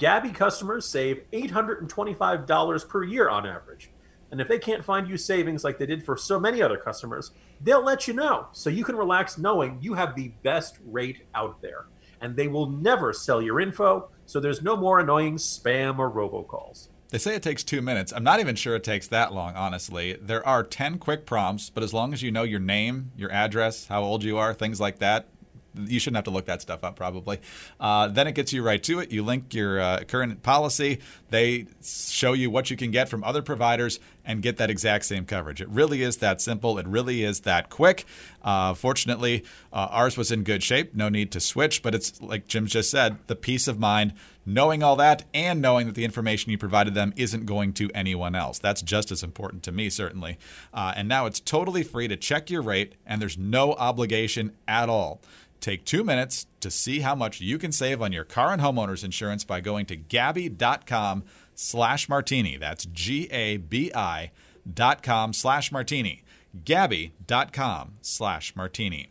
Gabi 0.00 0.34
customers 0.34 0.84
save 0.84 1.30
$825 1.30 2.88
per 2.88 3.04
year 3.04 3.28
on 3.28 3.46
average. 3.46 3.90
And 4.34 4.40
if 4.40 4.48
they 4.48 4.58
can't 4.58 4.84
find 4.84 5.08
you 5.08 5.16
savings 5.16 5.62
like 5.62 5.78
they 5.78 5.86
did 5.86 6.04
for 6.04 6.16
so 6.16 6.40
many 6.40 6.60
other 6.60 6.76
customers, 6.76 7.30
they'll 7.60 7.84
let 7.84 8.08
you 8.08 8.14
know 8.14 8.48
so 8.50 8.68
you 8.68 8.82
can 8.82 8.96
relax 8.96 9.38
knowing 9.38 9.78
you 9.80 9.94
have 9.94 10.16
the 10.16 10.32
best 10.42 10.76
rate 10.84 11.22
out 11.36 11.62
there. 11.62 11.86
And 12.20 12.34
they 12.34 12.48
will 12.48 12.68
never 12.68 13.12
sell 13.12 13.40
your 13.40 13.60
info, 13.60 14.08
so 14.26 14.40
there's 14.40 14.60
no 14.60 14.76
more 14.76 14.98
annoying 14.98 15.36
spam 15.36 16.00
or 16.00 16.10
robocalls. 16.10 16.88
They 17.10 17.18
say 17.18 17.36
it 17.36 17.44
takes 17.44 17.62
two 17.62 17.80
minutes. 17.80 18.12
I'm 18.12 18.24
not 18.24 18.40
even 18.40 18.56
sure 18.56 18.74
it 18.74 18.82
takes 18.82 19.06
that 19.06 19.32
long, 19.32 19.54
honestly. 19.54 20.18
There 20.20 20.44
are 20.44 20.64
10 20.64 20.98
quick 20.98 21.26
prompts, 21.26 21.70
but 21.70 21.84
as 21.84 21.94
long 21.94 22.12
as 22.12 22.20
you 22.20 22.32
know 22.32 22.42
your 22.42 22.58
name, 22.58 23.12
your 23.16 23.30
address, 23.30 23.86
how 23.86 24.02
old 24.02 24.24
you 24.24 24.36
are, 24.36 24.52
things 24.52 24.80
like 24.80 24.98
that, 24.98 25.28
you 25.76 25.98
shouldn't 25.98 26.16
have 26.16 26.24
to 26.24 26.30
look 26.30 26.46
that 26.46 26.62
stuff 26.62 26.84
up 26.84 26.96
probably. 26.96 27.40
Uh, 27.80 28.08
then 28.08 28.26
it 28.26 28.34
gets 28.34 28.52
you 28.52 28.62
right 28.62 28.82
to 28.82 29.00
it. 29.00 29.12
You 29.12 29.22
link 29.22 29.54
your 29.54 29.80
uh, 29.80 30.04
current 30.06 30.42
policy. 30.42 31.00
They 31.30 31.66
show 31.82 32.32
you 32.32 32.50
what 32.50 32.70
you 32.70 32.76
can 32.76 32.90
get 32.90 33.08
from 33.08 33.24
other 33.24 33.42
providers 33.42 33.98
and 34.24 34.42
get 34.42 34.56
that 34.56 34.70
exact 34.70 35.04
same 35.04 35.26
coverage. 35.26 35.60
It 35.60 35.68
really 35.68 36.02
is 36.02 36.18
that 36.18 36.40
simple. 36.40 36.78
It 36.78 36.86
really 36.86 37.22
is 37.22 37.40
that 37.40 37.68
quick. 37.70 38.04
Uh, 38.42 38.74
fortunately, 38.74 39.44
uh, 39.72 39.88
ours 39.90 40.16
was 40.16 40.30
in 40.30 40.44
good 40.44 40.62
shape. 40.62 40.94
No 40.94 41.08
need 41.08 41.30
to 41.32 41.40
switch, 41.40 41.82
but 41.82 41.94
it's 41.94 42.20
like 42.22 42.46
Jim 42.46 42.66
just 42.66 42.90
said, 42.90 43.18
the 43.26 43.36
peace 43.36 43.68
of 43.68 43.78
mind 43.78 44.14
knowing 44.46 44.82
all 44.82 44.96
that 44.96 45.24
and 45.32 45.60
knowing 45.60 45.86
that 45.86 45.94
the 45.94 46.04
information 46.04 46.50
you 46.50 46.58
provided 46.58 46.94
them 46.94 47.12
isn't 47.16 47.46
going 47.46 47.72
to 47.72 47.90
anyone 47.94 48.34
else. 48.34 48.58
That's 48.58 48.82
just 48.82 49.10
as 49.10 49.22
important 49.22 49.62
to 49.64 49.72
me, 49.72 49.90
certainly. 49.90 50.38
Uh, 50.72 50.92
and 50.96 51.08
now 51.08 51.26
it's 51.26 51.40
totally 51.40 51.82
free 51.82 52.08
to 52.08 52.16
check 52.16 52.50
your 52.50 52.62
rate, 52.62 52.94
and 53.06 53.20
there's 53.20 53.38
no 53.38 53.72
obligation 53.74 54.52
at 54.68 54.88
all. 54.88 55.20
Take 55.64 55.86
two 55.86 56.04
minutes 56.04 56.46
to 56.60 56.70
see 56.70 57.00
how 57.00 57.14
much 57.14 57.40
you 57.40 57.56
can 57.56 57.72
save 57.72 58.02
on 58.02 58.12
your 58.12 58.26
car 58.26 58.52
and 58.52 58.60
homeowners 58.60 59.02
insurance 59.02 59.44
by 59.44 59.62
going 59.62 59.86
to 59.86 59.96
Gabi.com 59.96 61.24
slash 61.54 62.06
martini. 62.06 62.58
That's 62.58 62.84
G-A-B-I 62.84 64.30
dot 64.70 65.02
com 65.02 65.32
slash 65.32 65.72
martini. 65.72 66.22
Gabi.com 66.54 67.94
slash 68.02 68.54
martini. 68.54 69.08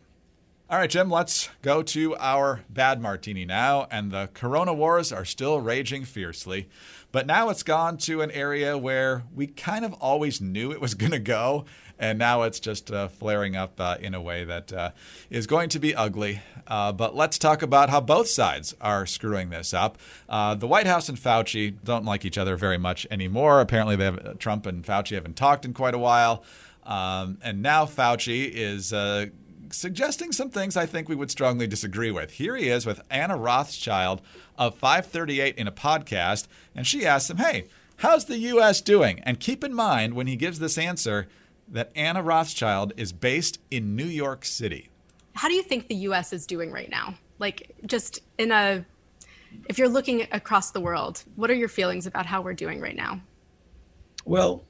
All 0.70 0.78
right, 0.78 0.90
Jim, 0.90 1.10
let's 1.10 1.50
go 1.64 1.82
to 1.82 2.16
our 2.18 2.64
bad 2.70 3.02
martini 3.02 3.46
now. 3.46 3.88
And 3.90 4.12
the 4.12 4.30
corona 4.36 4.76
wars 4.76 5.12
are 5.12 5.26
still 5.26 5.60
raging 5.60 6.06
fiercely. 6.06 6.70
But 7.12 7.26
now 7.26 7.50
it's 7.50 7.64
gone 7.64 7.98
to 7.98 8.22
an 8.22 8.30
area 8.30 8.78
where 8.78 9.24
we 9.34 9.48
kind 9.48 9.84
of 9.84 9.94
always 9.94 10.40
knew 10.40 10.72
it 10.72 10.82
was 10.82 10.94
going 10.94 11.12
to 11.14 11.20
go, 11.20 11.66
and 12.04 12.20
now 12.20 12.42
it's 12.42 12.60
just 12.60 12.92
uh, 12.92 13.08
flaring 13.08 13.56
up 13.56 13.80
uh, 13.80 13.96
in 13.98 14.14
a 14.14 14.22
way 14.22 14.44
that 14.44 14.74
uh, 14.74 14.92
is 15.30 15.48
going 15.48 15.70
to 15.70 15.80
be 15.80 15.96
ugly. 15.96 16.42
Uh, 16.68 16.92
but 16.92 17.16
let's 17.16 17.38
talk 17.38 17.62
about 17.62 17.90
how 17.90 18.02
both 18.02 18.28
sides 18.28 18.76
are 18.82 19.06
screwing 19.06 19.52
this 19.52 19.74
up. 19.74 19.98
Uh, 20.28 20.54
the 20.54 20.68
White 20.68 20.86
House 20.86 21.08
and 21.08 21.18
Fauci 21.18 21.74
don't 21.86 22.04
like 22.04 22.26
each 22.26 22.38
other 22.38 22.58
very 22.58 22.78
much 22.78 23.08
anymore. 23.10 23.62
Apparently, 23.62 23.96
they 23.96 24.04
have, 24.04 24.26
uh, 24.26 24.34
Trump 24.34 24.66
and 24.66 24.84
Fauci 24.84 25.16
haven't 25.16 25.38
talked 25.38 25.64
in 25.64 25.74
quite 25.74 25.94
a 25.94 25.98
while. 25.98 26.44
Um, 26.86 27.38
and 27.42 27.62
now 27.62 27.86
Fauci 27.86 28.52
is 28.52 28.92
suggesting 29.72 30.34
some 30.34 30.50
things 30.50 30.76
I 30.76 30.86
think 30.86 31.08
we 31.08 31.16
would 31.16 31.32
strongly 31.32 31.68
disagree 31.68 32.12
with. 32.12 32.32
Here 32.32 32.58
he 32.58 32.68
is 32.68 32.86
with 32.86 33.02
Anna 33.10 33.38
Rothschild 33.38 34.22
of 34.58 34.76
538 34.76 35.56
in 35.56 35.70
a 35.70 35.72
podcast, 35.72 36.48
and 36.76 36.86
she 36.86 37.06
asks 37.06 37.30
him, 37.30 37.38
Hey, 37.38 37.68
how's 37.98 38.26
the 38.26 38.40
U.S. 38.40 38.82
doing? 38.82 39.22
And 39.22 39.40
keep 39.40 39.64
in 39.64 39.74
mind 39.74 40.16
when 40.16 40.28
he 40.28 40.36
gives 40.36 40.60
this 40.60 40.78
answer, 40.78 41.30
that 41.74 41.92
Anna 41.96 42.22
Rothschild 42.22 42.94
is 42.96 43.12
based 43.12 43.60
in 43.70 43.96
New 43.96 44.06
York 44.06 44.46
City. 44.46 44.90
How 45.34 45.50
do 45.50 45.56
you 45.56 45.64
think 45.64 45.88
the 45.88 45.96
US 45.96 46.32
is 46.32 46.46
doing 46.46 46.72
right 46.72 46.90
now? 46.90 47.16
Like, 47.40 47.76
just 47.88 48.20
in 48.38 48.52
a, 48.52 48.86
if 49.68 49.80
you're 49.80 49.90
looking 49.90 50.28
across 50.32 50.70
the 50.70 50.80
world, 50.80 51.24
what 51.36 51.50
are 51.50 51.56
your 51.56 51.68
feelings 51.68 52.06
about 52.06 52.28
how 52.28 52.42
we're 52.42 52.54
doing 52.54 52.80
right 52.80 52.96
now? 52.96 53.20
Well, 54.26 54.64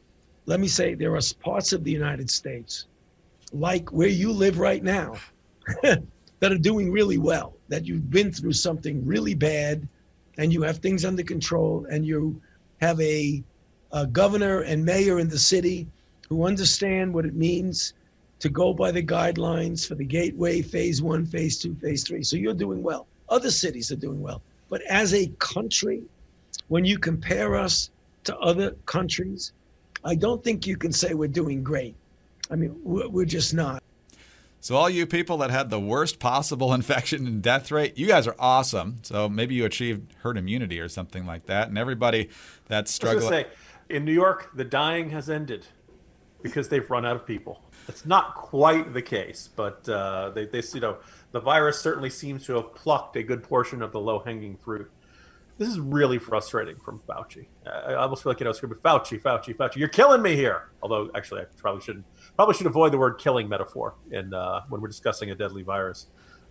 let 0.45 0.61
me 0.61 0.67
say 0.67 0.93
there 0.95 1.13
are 1.15 1.21
parts 1.41 1.73
of 1.73 1.83
the 1.83 1.91
United 1.91 2.29
States, 2.29 2.85
like 3.51 3.91
where 3.91 4.07
you 4.07 4.31
live 4.31 4.57
right 4.57 4.81
now, 4.81 5.15
that 5.83 6.51
are 6.51 6.57
doing 6.57 6.89
really 6.89 7.17
well, 7.17 7.53
that 7.67 7.85
you've 7.85 8.09
been 8.09 8.31
through 8.31 8.53
something 8.53 9.05
really 9.05 9.33
bad 9.33 9.87
and 10.37 10.53
you 10.53 10.61
have 10.61 10.77
things 10.77 11.03
under 11.03 11.23
control 11.23 11.85
and 11.91 12.05
you 12.05 12.41
have 12.79 12.99
a, 13.01 13.43
a 13.91 14.07
governor 14.07 14.61
and 14.61 14.83
mayor 14.83 15.19
in 15.19 15.27
the 15.27 15.37
city 15.37 15.87
who 16.29 16.45
understand 16.45 17.13
what 17.13 17.25
it 17.25 17.35
means 17.35 17.93
to 18.39 18.49
go 18.49 18.73
by 18.73 18.91
the 18.91 19.03
guidelines 19.03 19.87
for 19.87 19.95
the 19.95 20.03
gateway 20.03 20.61
phase 20.61 21.01
one, 21.01 21.25
phase 21.25 21.57
two, 21.59 21.75
phase 21.75 22.03
three. 22.03 22.23
So 22.23 22.35
you're 22.35 22.53
doing 22.53 22.83
well. 22.83 23.07
Other 23.29 23.51
cities 23.51 23.91
are 23.91 23.95
doing 23.95 24.21
well. 24.21 24.41
But 24.69 24.81
as 24.83 25.13
a 25.13 25.27
country, 25.39 26.03
when 26.67 26.83
you 26.83 26.97
compare 26.97 27.55
us 27.55 27.89
to 28.25 28.37
other 28.39 28.71
countries, 28.85 29.53
I 30.03 30.15
don't 30.15 30.43
think 30.43 30.67
you 30.67 30.77
can 30.77 30.91
say 30.91 31.13
we're 31.13 31.27
doing 31.27 31.63
great. 31.63 31.95
I 32.51 32.55
mean, 32.55 32.77
we're 32.83 33.25
just 33.25 33.53
not. 33.53 33.81
So, 34.59 34.75
all 34.75 34.89
you 34.89 35.05
people 35.05 35.37
that 35.37 35.51
had 35.51 35.69
the 35.69 35.79
worst 35.79 36.19
possible 36.19 36.73
infection 36.79 37.27
and 37.27 37.41
death 37.41 37.71
rate, 37.71 37.97
you 37.97 38.07
guys 38.07 38.27
are 38.27 38.35
awesome. 38.39 38.97
So, 39.03 39.27
maybe 39.29 39.55
you 39.55 39.65
achieved 39.65 40.13
herd 40.23 40.37
immunity 40.37 40.79
or 40.79 40.89
something 40.89 41.25
like 41.25 41.45
that. 41.47 41.67
And 41.67 41.77
everybody 41.77 42.29
that's 42.67 42.93
struggling. 42.93 43.29
Say, 43.29 43.47
in 43.89 44.05
New 44.05 44.13
York, 44.13 44.51
the 44.53 44.63
dying 44.63 45.09
has 45.11 45.29
ended 45.29 45.67
because 46.43 46.67
they've 46.67 46.89
run 46.91 47.05
out 47.05 47.15
of 47.15 47.25
people. 47.25 47.63
It's 47.87 48.05
not 48.05 48.35
quite 48.35 48.93
the 48.93 49.01
case, 49.01 49.49
but 49.55 49.87
uh, 49.89 50.29
they, 50.35 50.45
they, 50.45 50.61
you 50.73 50.81
know, 50.81 50.97
the 51.31 51.39
virus 51.39 51.79
certainly 51.79 52.09
seems 52.09 52.45
to 52.45 52.55
have 52.55 52.75
plucked 52.75 53.15
a 53.15 53.23
good 53.23 53.41
portion 53.41 53.81
of 53.81 53.91
the 53.91 53.99
low-hanging 53.99 54.57
fruit. 54.57 54.91
this 55.57 55.67
is 55.67 55.79
really 55.79 56.19
frustrating 56.19 56.75
from 56.75 56.99
Fauci. 56.99 57.47
I 57.65 57.93
almost 57.95 58.23
feel 58.23 58.31
like 58.31 58.39
you 58.41 58.45
know, 58.45 58.51
be 58.51 58.75
Fauci, 58.75 59.21
Fauci, 59.21 59.55
Fauci. 59.55 59.77
You're 59.77 59.87
killing 59.87 60.21
me 60.21 60.35
here. 60.35 60.69
Although, 60.81 61.09
actually, 61.15 61.41
I 61.41 61.45
probably 61.57 61.81
shouldn't. 61.81 62.05
Probably 62.35 62.55
should 62.55 62.67
avoid 62.67 62.91
the 62.91 62.97
word 62.97 63.19
"killing" 63.19 63.47
metaphor 63.47 63.95
in 64.11 64.33
uh, 64.33 64.61
when 64.69 64.81
we're 64.81 64.87
discussing 64.89 65.31
a 65.31 65.35
deadly 65.35 65.63
virus. 65.63 66.07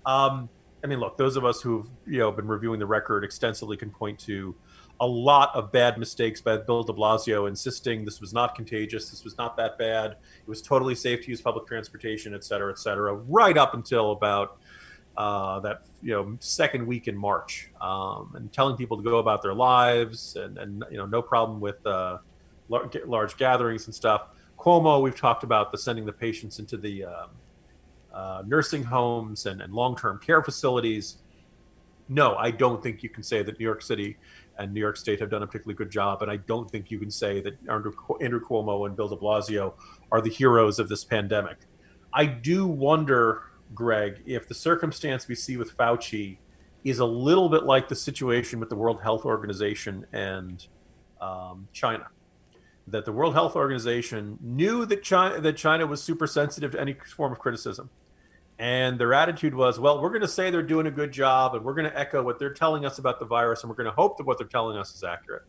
Um, 0.07 0.49
I 0.83 0.87
mean, 0.87 0.99
look, 0.99 1.17
those 1.17 1.37
of 1.37 1.45
us 1.45 1.61
who've 1.61 1.89
you 2.07 2.19
know 2.19 2.33
been 2.33 2.49
reviewing 2.49 2.79
the 2.81 2.87
record 2.87 3.25
extensively 3.25 3.77
can 3.77 3.91
point 3.91 4.19
to 4.21 4.55
a 5.03 5.07
lot 5.07 5.51
of 5.57 5.73
bad 5.73 5.99
mistakes 5.99 6.41
by 6.41 6.57
Bill 6.57 6.85
De 6.85 6.93
Blasio, 6.93 7.49
insisting 7.49 8.05
this 8.05 8.21
was 8.21 8.33
not 8.33 8.55
contagious, 8.55 9.11
this 9.11 9.25
was 9.25 9.37
not 9.37 9.57
that 9.57 9.77
bad, 9.77 10.13
it 10.13 10.49
was 10.49 10.63
totally 10.63 10.95
safe 10.95 11.25
to 11.25 11.29
use 11.29 11.41
public 11.41 11.67
transportation, 11.67 12.33
et 12.35 12.45
cetera, 12.45 12.71
et 12.71 12.79
cetera, 12.79 13.13
right 13.13 13.59
up 13.59 13.75
until 13.75 14.13
about 14.13 14.59
uh, 15.17 15.59
that 15.59 15.83
you 16.05 16.13
know 16.13 16.37
second 16.39 16.87
week 16.87 17.09
in 17.09 17.17
March, 17.17 17.69
um, 17.81 18.33
and 18.37 18.53
telling 18.53 18.77
people 18.77 18.97
to 18.97 19.03
go 19.03 19.19
about 19.19 19.43
their 19.43 19.55
lives, 19.55 20.37
and, 20.37 20.57
and 20.57 20.85
you 20.89 20.99
know 20.99 21.05
no 21.05 21.21
problem 21.21 21.61
with 21.61 21.85
uh, 21.85 22.19
large 22.69 23.37
gatherings 23.37 23.87
and 23.87 23.95
stuff. 23.95 24.29
Cuomo, 24.57 25.03
we've 25.03 25.19
talked 25.19 25.43
about 25.43 25.73
the 25.73 25.79
sending 25.79 26.07
the 26.07 26.13
patients 26.13 26.61
into 26.61 26.77
the 26.77 27.05
um, 27.07 27.31
uh, 28.15 28.43
nursing 28.47 28.85
homes 28.85 29.47
and, 29.47 29.61
and 29.61 29.75
long-term 29.75 30.21
care 30.25 30.45
facilities. 30.45 31.17
No, 32.09 32.35
I 32.37 32.51
don't 32.51 32.83
think 32.83 33.03
you 33.03 33.09
can 33.09 33.23
say 33.23 33.43
that 33.43 33.59
New 33.59 33.65
York 33.65 33.83
City 33.83 34.17
and 34.59 34.73
New 34.73 34.81
York 34.81 34.97
State 34.97 35.21
have 35.21 35.31
done 35.31 35.43
a 35.43 35.47
particularly 35.47 35.77
good 35.77 35.91
job, 35.91 36.23
and 36.23 36.31
I 36.31 36.37
don't 36.37 36.71
think 36.71 36.91
you 36.91 36.99
can 36.99 37.11
say 37.11 37.41
that 37.41 37.57
Andrew, 37.71 37.93
Cuomo 37.93 38.87
and 38.87 38.97
Bill 38.97 39.09
De 39.09 39.17
Blasio 39.17 39.75
are 40.11 40.21
the 40.21 40.31
heroes 40.31 40.79
of 40.79 40.89
this 40.89 41.05
pandemic. 41.05 41.59
I 42.13 42.27
do 42.27 42.67
wonder 42.67 43.45
Greg, 43.75 44.23
if 44.27 44.49
the 44.49 44.55
circumstance 44.55 45.29
we 45.29 45.35
see 45.35 45.57
with 45.57 45.77
Fauci 45.77 46.39
is 46.85 46.99
a 46.99 47.05
little 47.05 47.49
bit 47.49 47.65
like 47.65 47.89
the 47.89 47.97
situation 47.97 48.61
with 48.61 48.69
the 48.69 48.77
World 48.77 49.01
Health 49.03 49.25
Organization 49.25 50.07
and 50.13 50.67
um, 51.21 51.69
China, 51.73 52.09
that 52.89 53.05
the 53.05 53.13
World 53.13 53.35
Health 53.35 53.57
Organization 53.57 54.39
knew 54.41 54.85
that 54.87 55.03
China 55.03 55.41
that 55.41 55.57
China 55.57 55.87
was 55.87 56.03
super 56.03 56.27
sensitive 56.27 56.73
to 56.73 56.81
any 56.81 56.95
form 56.95 57.33
of 57.33 57.39
criticism, 57.39 57.89
and 58.63 58.97
their 58.97 59.13
attitude 59.13 59.57
was, 59.57 59.81
well, 59.81 60.01
we're 60.01 60.11
going 60.11 60.23
to 60.23 60.29
say 60.29 60.49
they're 60.49 60.63
doing 60.63 60.87
a 60.87 60.91
good 60.93 61.11
job, 61.11 61.57
and 61.57 61.65
we're 61.65 61.75
going 61.75 61.91
to 61.91 61.99
echo 61.99 62.23
what 62.23 62.39
they're 62.39 62.55
telling 62.55 62.85
us 62.85 63.01
about 63.01 63.19
the 63.19 63.25
virus, 63.25 63.65
and 63.65 63.69
we're 63.69 63.75
going 63.75 63.91
to 63.91 63.97
hope 63.97 64.17
that 64.19 64.25
what 64.25 64.39
they're 64.39 64.47
telling 64.47 64.79
us 64.79 64.95
is 64.95 65.03
accurate. 65.03 65.43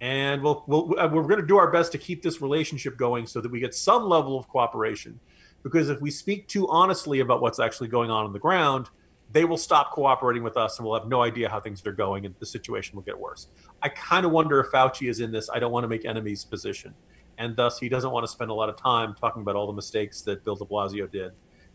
And 0.00 0.40
we'll, 0.40 0.62
we'll, 0.68 0.96
uh, 0.96 1.08
we're 1.08 1.24
going 1.24 1.40
to 1.40 1.46
do 1.46 1.56
our 1.56 1.72
best 1.72 1.90
to 1.90 1.98
keep 1.98 2.22
this 2.22 2.40
relationship 2.40 2.96
going 2.96 3.26
so 3.26 3.40
that 3.40 3.50
we 3.50 3.58
get 3.58 3.74
some 3.74 4.04
level 4.04 4.38
of 4.38 4.46
cooperation 4.46 5.18
because 5.64 5.88
if 5.88 6.00
we 6.00 6.12
speak 6.12 6.46
too 6.46 6.68
honestly 6.68 7.18
about 7.18 7.42
what's 7.42 7.58
actually 7.58 7.88
going 7.88 8.12
on 8.12 8.24
on 8.24 8.32
the 8.32 8.38
ground, 8.38 8.90
they 9.32 9.44
will 9.44 9.58
stop 9.58 9.90
cooperating 9.90 10.44
with 10.44 10.56
us 10.56 10.78
and 10.78 10.86
we'll 10.86 10.98
have 10.98 11.08
no 11.08 11.22
idea 11.22 11.48
how 11.48 11.58
things 11.58 11.84
are 11.84 11.92
going 11.92 12.26
and 12.26 12.34
the 12.38 12.46
situation 12.46 12.94
will 12.94 13.02
get 13.02 13.18
worse. 13.18 13.48
I 13.82 13.88
kind 13.88 14.24
of 14.24 14.30
wonder 14.30 14.60
if 14.60 14.68
Fauci 14.68 15.10
is 15.10 15.18
in 15.18 15.32
this 15.32 15.50
I 15.50 15.58
don't 15.58 15.72
want 15.72 15.82
to 15.82 15.88
make 15.88 16.04
enemies 16.04 16.44
position. 16.44 16.94
And 17.38 17.56
thus, 17.56 17.80
he 17.80 17.88
doesn't 17.88 18.10
want 18.10 18.24
to 18.24 18.30
spend 18.30 18.52
a 18.52 18.54
lot 18.54 18.68
of 18.68 18.76
time 18.76 19.16
talking 19.20 19.42
about 19.42 19.56
all 19.56 19.66
the 19.66 19.72
mistakes 19.72 20.22
that 20.22 20.44
Bill 20.44 20.54
de 20.54 20.64
Blasio 20.64 21.10
did 21.10 21.32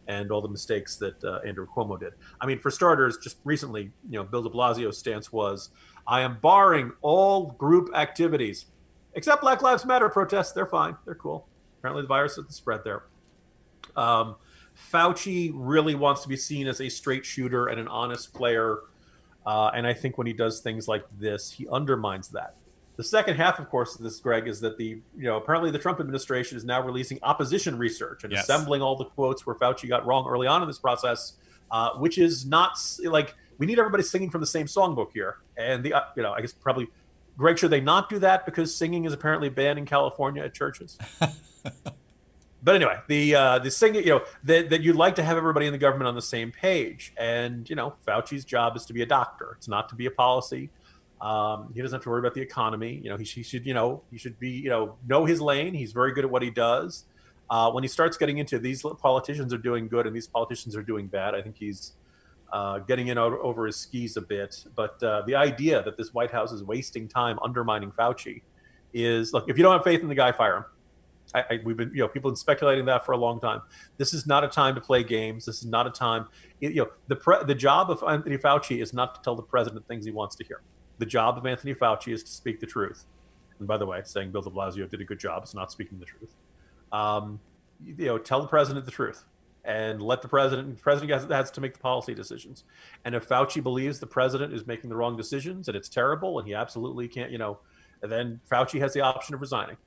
and 0.07 0.31
all 0.31 0.41
the 0.41 0.49
mistakes 0.49 0.97
that 0.97 1.23
uh, 1.23 1.39
Andrew 1.45 1.67
Cuomo 1.67 1.99
did. 1.99 2.13
I 2.39 2.45
mean, 2.45 2.59
for 2.59 2.71
starters, 2.71 3.17
just 3.17 3.37
recently, 3.43 3.91
you 4.09 4.19
know, 4.19 4.23
Bill 4.23 4.43
de 4.43 4.49
Blasio's 4.49 4.97
stance 4.97 5.31
was 5.31 5.69
I 6.07 6.21
am 6.21 6.37
barring 6.41 6.91
all 7.01 7.51
group 7.51 7.89
activities 7.95 8.67
except 9.13 9.41
Black 9.41 9.61
Lives 9.61 9.85
Matter 9.85 10.09
protests. 10.09 10.51
They're 10.51 10.65
fine, 10.65 10.95
they're 11.05 11.15
cool. 11.15 11.47
Apparently, 11.79 12.03
the 12.03 12.07
virus 12.07 12.35
doesn't 12.35 12.51
spread 12.51 12.81
there. 12.83 13.03
Um, 13.95 14.35
Fauci 14.91 15.51
really 15.53 15.95
wants 15.95 16.21
to 16.23 16.27
be 16.27 16.37
seen 16.37 16.67
as 16.67 16.81
a 16.81 16.89
straight 16.89 17.25
shooter 17.25 17.67
and 17.67 17.79
an 17.79 17.87
honest 17.87 18.33
player. 18.33 18.79
Uh, 19.45 19.71
and 19.73 19.87
I 19.87 19.93
think 19.93 20.17
when 20.17 20.27
he 20.27 20.33
does 20.33 20.59
things 20.59 20.87
like 20.87 21.05
this, 21.19 21.51
he 21.51 21.67
undermines 21.69 22.29
that. 22.29 22.55
The 22.97 23.03
second 23.03 23.35
half, 23.35 23.59
of 23.59 23.69
course, 23.69 23.95
of 23.95 24.03
this, 24.03 24.19
Greg, 24.19 24.47
is 24.47 24.61
that 24.61 24.77
the 24.77 25.01
you 25.17 25.23
know 25.23 25.37
apparently 25.37 25.71
the 25.71 25.79
Trump 25.79 25.99
administration 25.99 26.57
is 26.57 26.63
now 26.63 26.81
releasing 26.81 27.19
opposition 27.23 27.77
research 27.77 28.23
and 28.23 28.31
yes. 28.31 28.43
assembling 28.43 28.81
all 28.81 28.95
the 28.95 29.05
quotes 29.05 29.45
where 29.45 29.55
Fauci 29.55 29.89
got 29.89 30.05
wrong 30.05 30.27
early 30.27 30.47
on 30.47 30.61
in 30.61 30.67
this 30.67 30.79
process, 30.79 31.33
uh, 31.71 31.91
which 31.97 32.17
is 32.17 32.45
not 32.45 32.77
like 33.03 33.35
we 33.57 33.65
need 33.65 33.79
everybody 33.79 34.03
singing 34.03 34.29
from 34.29 34.41
the 34.41 34.47
same 34.47 34.65
songbook 34.65 35.11
here. 35.13 35.37
And 35.57 35.83
the 35.83 35.93
uh, 35.93 36.01
you 36.15 36.23
know 36.23 36.31
I 36.31 36.41
guess 36.41 36.53
probably 36.53 36.87
Greg, 37.37 37.57
should 37.57 37.71
they 37.71 37.81
not 37.81 38.09
do 38.09 38.19
that 38.19 38.45
because 38.45 38.75
singing 38.75 39.05
is 39.05 39.13
apparently 39.13 39.49
banned 39.49 39.77
in 39.77 39.85
California 39.85 40.43
at 40.43 40.53
churches? 40.53 40.97
but 42.63 42.75
anyway, 42.75 42.97
the 43.07 43.35
uh, 43.35 43.59
the 43.59 43.69
thing 43.69 43.95
you 43.95 44.05
know 44.05 44.21
that, 44.45 44.69
that 44.69 44.81
you'd 44.81 44.95
like 44.95 45.15
to 45.15 45.23
have 45.23 45.37
everybody 45.37 45.65
in 45.65 45.73
the 45.73 45.77
government 45.77 46.07
on 46.07 46.15
the 46.15 46.21
same 46.21 46.51
page, 46.51 47.13
and 47.17 47.69
you 47.69 47.75
know 47.75 47.95
Fauci's 48.07 48.45
job 48.45 48.75
is 48.77 48.85
to 48.85 48.93
be 48.93 49.01
a 49.01 49.05
doctor. 49.05 49.55
It's 49.57 49.67
not 49.67 49.89
to 49.89 49.95
be 49.95 50.05
a 50.05 50.11
policy. 50.11 50.69
Um, 51.21 51.71
he 51.73 51.81
doesn't 51.81 51.95
have 51.95 52.03
to 52.03 52.09
worry 52.09 52.19
about 52.19 52.33
the 52.33 52.41
economy. 52.41 52.99
You 53.03 53.09
know, 53.09 53.17
he, 53.17 53.23
he, 53.23 53.43
should 53.43 53.65
you 53.65 53.73
know 53.73 54.01
he 54.11 54.17
should 54.17 54.39
be 54.39 54.49
you 54.49 54.69
know 54.69 54.95
know 55.07 55.25
his 55.25 55.41
lane. 55.41 55.73
He's 55.73 55.93
very 55.93 56.13
good 56.13 56.25
at 56.25 56.31
what 56.31 56.41
he 56.41 56.49
does. 56.49 57.05
Uh, 57.49 57.71
when 57.71 57.83
he 57.83 57.87
starts 57.87 58.17
getting 58.17 58.39
into 58.39 58.57
these 58.57 58.81
politicians 58.81 59.53
are 59.53 59.59
doing 59.59 59.87
good 59.87 60.07
and 60.07 60.15
these 60.15 60.27
politicians 60.27 60.75
are 60.75 60.81
doing 60.81 61.07
bad, 61.07 61.35
I 61.35 61.41
think 61.41 61.57
he's 61.57 61.93
uh, 62.51 62.79
getting 62.79 63.07
in 63.07 63.17
over, 63.17 63.67
his 63.67 63.75
skis 63.75 64.17
a 64.17 64.21
bit. 64.21 64.65
But 64.75 65.01
uh, 65.03 65.23
the 65.27 65.35
idea 65.35 65.83
that 65.83 65.97
this 65.97 66.13
White 66.13 66.31
House 66.31 66.51
is 66.51 66.63
wasting 66.63 67.07
time 67.07 67.37
undermining 67.43 67.91
Fauci 67.91 68.41
is 68.93 69.33
look. 69.33 69.49
If 69.49 69.57
you 69.57 69.63
don't 69.63 69.73
have 69.73 69.83
faith 69.83 70.01
in 70.01 70.07
the 70.07 70.15
guy, 70.15 70.31
fire 70.31 70.57
him. 70.57 70.65
I, 71.33 71.39
I, 71.49 71.59
we've 71.63 71.75
been, 71.75 71.91
you 71.91 71.99
know, 71.99 72.07
people 72.07 72.29
have 72.29 72.35
been 72.35 72.39
speculating 72.39 72.85
that 72.85 73.05
for 73.05 73.11
a 73.13 73.17
long 73.17 73.39
time. 73.39 73.61
This 73.97 74.13
is 74.13 74.27
not 74.27 74.43
a 74.43 74.47
time 74.47 74.75
to 74.75 74.81
play 74.81 75.03
games. 75.03 75.45
This 75.45 75.57
is 75.57 75.65
not 75.65 75.87
a 75.87 75.89
time, 75.89 76.27
you 76.59 76.73
know, 76.73 76.89
the 77.07 77.15
pre, 77.15 77.37
the 77.45 77.55
job 77.55 77.89
of 77.89 78.03
Anthony 78.07 78.37
Fauci 78.37 78.81
is 78.81 78.93
not 78.93 79.15
to 79.15 79.21
tell 79.21 79.35
the 79.35 79.41
president 79.41 79.87
things 79.87 80.05
he 80.05 80.11
wants 80.11 80.35
to 80.35 80.43
hear. 80.43 80.61
The 80.97 81.05
job 81.05 81.37
of 81.37 81.45
Anthony 81.45 81.73
Fauci 81.73 82.13
is 82.13 82.23
to 82.23 82.31
speak 82.31 82.59
the 82.59 82.65
truth. 82.65 83.05
And 83.59 83.67
by 83.67 83.77
the 83.77 83.85
way, 83.85 84.01
saying 84.03 84.31
Bill 84.31 84.41
De 84.41 84.49
Blasio 84.49 84.89
did 84.89 85.01
a 85.01 85.03
good 85.03 85.19
job 85.19 85.43
is 85.43 85.53
not 85.53 85.71
speaking 85.71 85.99
the 85.99 86.05
truth. 86.05 86.33
Um, 86.91 87.39
you 87.85 88.05
know, 88.05 88.17
tell 88.17 88.41
the 88.41 88.47
president 88.47 88.85
the 88.85 88.91
truth 88.91 89.25
and 89.63 90.01
let 90.01 90.21
the 90.21 90.27
president. 90.27 90.77
The 90.77 90.81
president 90.81 91.11
has, 91.11 91.29
has 91.29 91.51
to 91.51 91.61
make 91.61 91.73
the 91.73 91.79
policy 91.79 92.13
decisions. 92.13 92.63
And 93.03 93.15
if 93.15 93.27
Fauci 93.27 93.61
believes 93.61 93.99
the 93.99 94.07
president 94.07 94.53
is 94.53 94.67
making 94.67 94.89
the 94.89 94.95
wrong 94.95 95.17
decisions 95.17 95.67
and 95.67 95.75
it's 95.75 95.89
terrible 95.89 96.39
and 96.39 96.47
he 96.47 96.53
absolutely 96.53 97.07
can't, 97.07 97.31
you 97.31 97.37
know, 97.37 97.59
then 98.01 98.39
Fauci 98.49 98.79
has 98.79 98.93
the 98.93 99.01
option 99.01 99.35
of 99.35 99.41
resigning. 99.41 99.77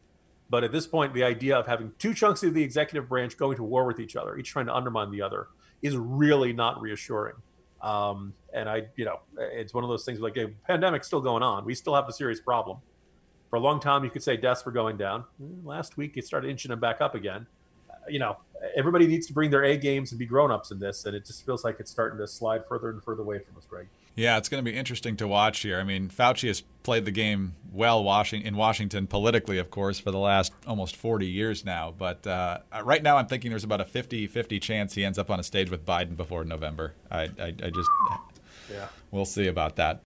But 0.51 0.65
at 0.65 0.73
this 0.73 0.87
point, 0.87 1.13
the 1.13 1.25
idea 1.25 1.57
of 1.57 1.67
having 1.67 1.93
two 1.99 2.15
chunks 2.15 2.43
of 2.43 2.55
the 2.55 2.63
executive 2.63 3.09
branch 3.09 3.37
going 3.37 3.57
to 3.57 3.63
war 3.63 3.87
with 3.87 4.01
each 4.01 4.17
other, 4.17 4.37
each 4.37 4.51
trying 4.51 4.67
to 4.67 4.75
undermine 4.75 5.11
the 5.11 5.23
other, 5.23 5.49
is 5.83 5.97
really 5.97 6.53
not 6.53 6.81
reassuring. 6.81 7.35
Um, 7.81 8.33
and 8.53 8.69
I, 8.69 8.85
you 8.97 9.05
know, 9.05 9.21
it's 9.39 9.73
one 9.73 9.85
of 9.85 9.91
those 9.91 10.05
things 10.05 10.21
like 10.21 10.37
a 10.37 10.49
pandemic's 10.67 11.07
still 11.07 11.21
going 11.21 11.43
on. 11.43 11.65
We 11.65 11.75
still 11.75 11.95
have 11.95 12.09
a 12.09 12.13
serious 12.13 12.41
problem. 12.41 12.79
For 13.51 13.57
a 13.57 13.61
long 13.61 13.81
time, 13.81 14.05
you 14.05 14.11
could 14.11 14.23
say 14.23 14.37
deaths 14.37 14.65
were 14.67 14.73
going 14.73 14.97
down. 14.97 15.25
Last 15.65 15.97
week, 15.97 16.17
it 16.17 16.27
started 16.27 16.51
inching 16.51 16.71
them 16.71 16.81
back 16.81 17.01
up 17.01 17.15
again. 17.15 17.47
Uh, 17.89 17.95
you 18.09 18.19
know, 18.19 18.37
everybody 18.77 19.07
needs 19.07 19.27
to 19.29 19.33
bring 19.33 19.51
their 19.51 19.65
A 19.65 19.77
games 19.77 20.13
and 20.13 20.19
be 20.19 20.27
grown 20.27 20.51
ups 20.51 20.71
in 20.71 20.79
this, 20.79 21.07
and 21.07 21.15
it 21.15 21.25
just 21.25 21.47
feels 21.47 21.65
like 21.65 21.81
it's 21.81 21.91
starting 21.91 22.19
to 22.19 22.27
slide 22.27 22.67
further 22.69 22.91
and 22.91 23.03
further 23.03 23.23
away 23.23 23.39
from 23.39 23.57
us, 23.57 23.65
Greg. 23.69 23.89
Yeah, 24.19 24.37
it's 24.37 24.49
going 24.49 24.65
to 24.65 24.69
be 24.69 24.77
interesting 24.77 25.17
to 25.19 25.29
watch 25.29 25.61
here. 25.61 25.79
I 25.79 25.85
mean, 25.85 26.09
Fauci 26.09 26.49
has 26.49 26.63
played 26.83 27.05
the 27.05 27.13
game 27.13 27.55
well 27.73 28.01
in 28.33 28.57
Washington 28.57 29.07
politically, 29.07 29.59
of 29.59 29.71
course, 29.71 30.01
for 30.01 30.11
the 30.11 30.19
last 30.19 30.53
almost 30.67 30.97
40 30.97 31.25
years 31.25 31.65
now. 31.65 31.95
But 31.97 32.27
uh, 32.27 32.59
right 32.83 33.01
now, 33.01 33.19
I'm 33.19 33.29
thinking 33.29 33.51
there's 33.51 33.63
about 33.63 33.81
a 33.81 33.85
50 33.85 34.27
50 34.27 34.59
chance 34.59 34.95
he 34.95 35.05
ends 35.05 35.21
up 35.21 35.31
on 35.31 35.39
a 35.39 35.45
stage 35.45 35.71
with 35.71 35.87
Biden 35.87 36.17
before 36.17 36.43
November. 36.43 36.95
I, 37.13 37.29
I, 37.39 37.55
I 37.63 37.71
just, 37.71 37.89
yeah, 38.69 38.89
we'll 39.13 39.25
see 39.25 39.47
about 39.47 39.77
that. 39.77 40.03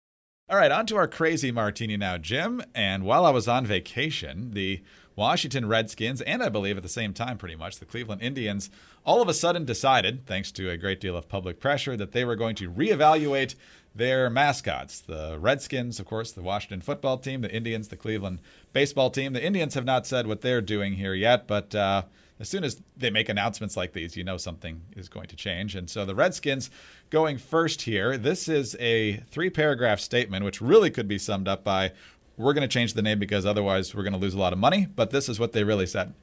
All 0.51 0.59
right, 0.59 0.71
on 0.71 0.85
to 0.87 0.97
our 0.97 1.09
crazy 1.09 1.51
martini 1.51 1.97
now, 1.97 2.19
Jim. 2.19 2.63
And 2.75 3.05
while 3.05 3.25
I 3.25 3.31
was 3.31 3.49
on 3.49 3.65
vacation, 3.65 4.51
the 4.51 4.83
Washington 5.17 5.67
Redskins, 5.67 6.21
and 6.23 6.43
I 6.43 6.49
believe 6.49 6.77
at 6.77 6.83
the 6.83 6.89
same 6.89 7.13
time, 7.13 7.39
pretty 7.39 7.57
much, 7.57 7.79
the 7.79 7.85
Cleveland 7.87 8.23
Indians, 8.23 8.71
all 9.05 9.21
of 9.21 9.29
a 9.29 9.35
sudden 9.35 9.65
decided, 9.65 10.27
thanks 10.27 10.51
to 10.53 10.71
a 10.71 10.77
great 10.77 11.01
deal 11.01 11.17
of 11.17 11.29
public 11.29 11.61
pressure, 11.61 11.97
that 11.97 12.13
they 12.13 12.25
were 12.25 12.37
going 12.37 12.55
to 12.57 12.71
reevaluate 12.71 13.55
their 13.95 14.31
mascots. 14.31 15.01
The 15.01 15.37
Redskins, 15.39 16.01
of 16.01 16.07
course, 16.07 16.33
the 16.33 16.43
Washington 16.43 16.81
football 16.81 17.19
team, 17.19 17.43
the 17.43 17.55
Indians, 17.55 17.89
the 17.89 17.97
Cleveland 17.97 18.41
baseball 18.73 19.11
team. 19.11 19.33
The 19.33 19.45
Indians 19.45 19.75
have 19.75 19.85
not 19.85 20.07
said 20.07 20.27
what 20.27 20.41
they're 20.41 20.63
doing 20.63 20.95
here 20.95 21.15
yet, 21.15 21.47
but 21.47 21.75
uh, 21.75 22.03
as 22.41 22.49
soon 22.49 22.65
as 22.65 22.81
they 22.97 23.11
make 23.11 23.29
announcements 23.29 23.77
like 23.77 23.93
these, 23.93 24.17
you 24.17 24.25
know 24.25 24.37
something 24.37 24.83
is 24.97 25.09
going 25.09 25.29
to 25.29 25.37
change. 25.37 25.77
And 25.77 25.89
so 25.89 26.05
the 26.05 26.15
Redskins 26.15 26.71
going 27.11 27.39
first 27.39 27.83
here. 27.83 28.17
This 28.17 28.49
is 28.49 28.75
a 28.81 29.19
three 29.31 29.51
paragraph 29.51 30.01
statement, 30.01 30.45
which 30.45 30.61
really 30.61 30.91
could 30.91 31.07
be 31.07 31.19
summed 31.19 31.47
up 31.47 31.63
by 31.63 31.93
we're 32.37 32.53
going 32.53 32.69
to 32.69 32.73
change 32.73 32.95
the 32.95 33.03
name 33.03 33.19
because 33.19 33.47
otherwise 33.47 33.95
we're 33.95 34.03
going 34.03 34.13
to 34.13 34.19
lose 34.19 34.35
a 34.35 34.39
lot 34.39 34.53
of 34.53 34.59
money. 34.59 34.87
But 34.87 35.11
this 35.11 35.29
is 35.29 35.39
what 35.39 35.53
they 35.53 35.65
really 35.65 35.87
said. 35.87 36.15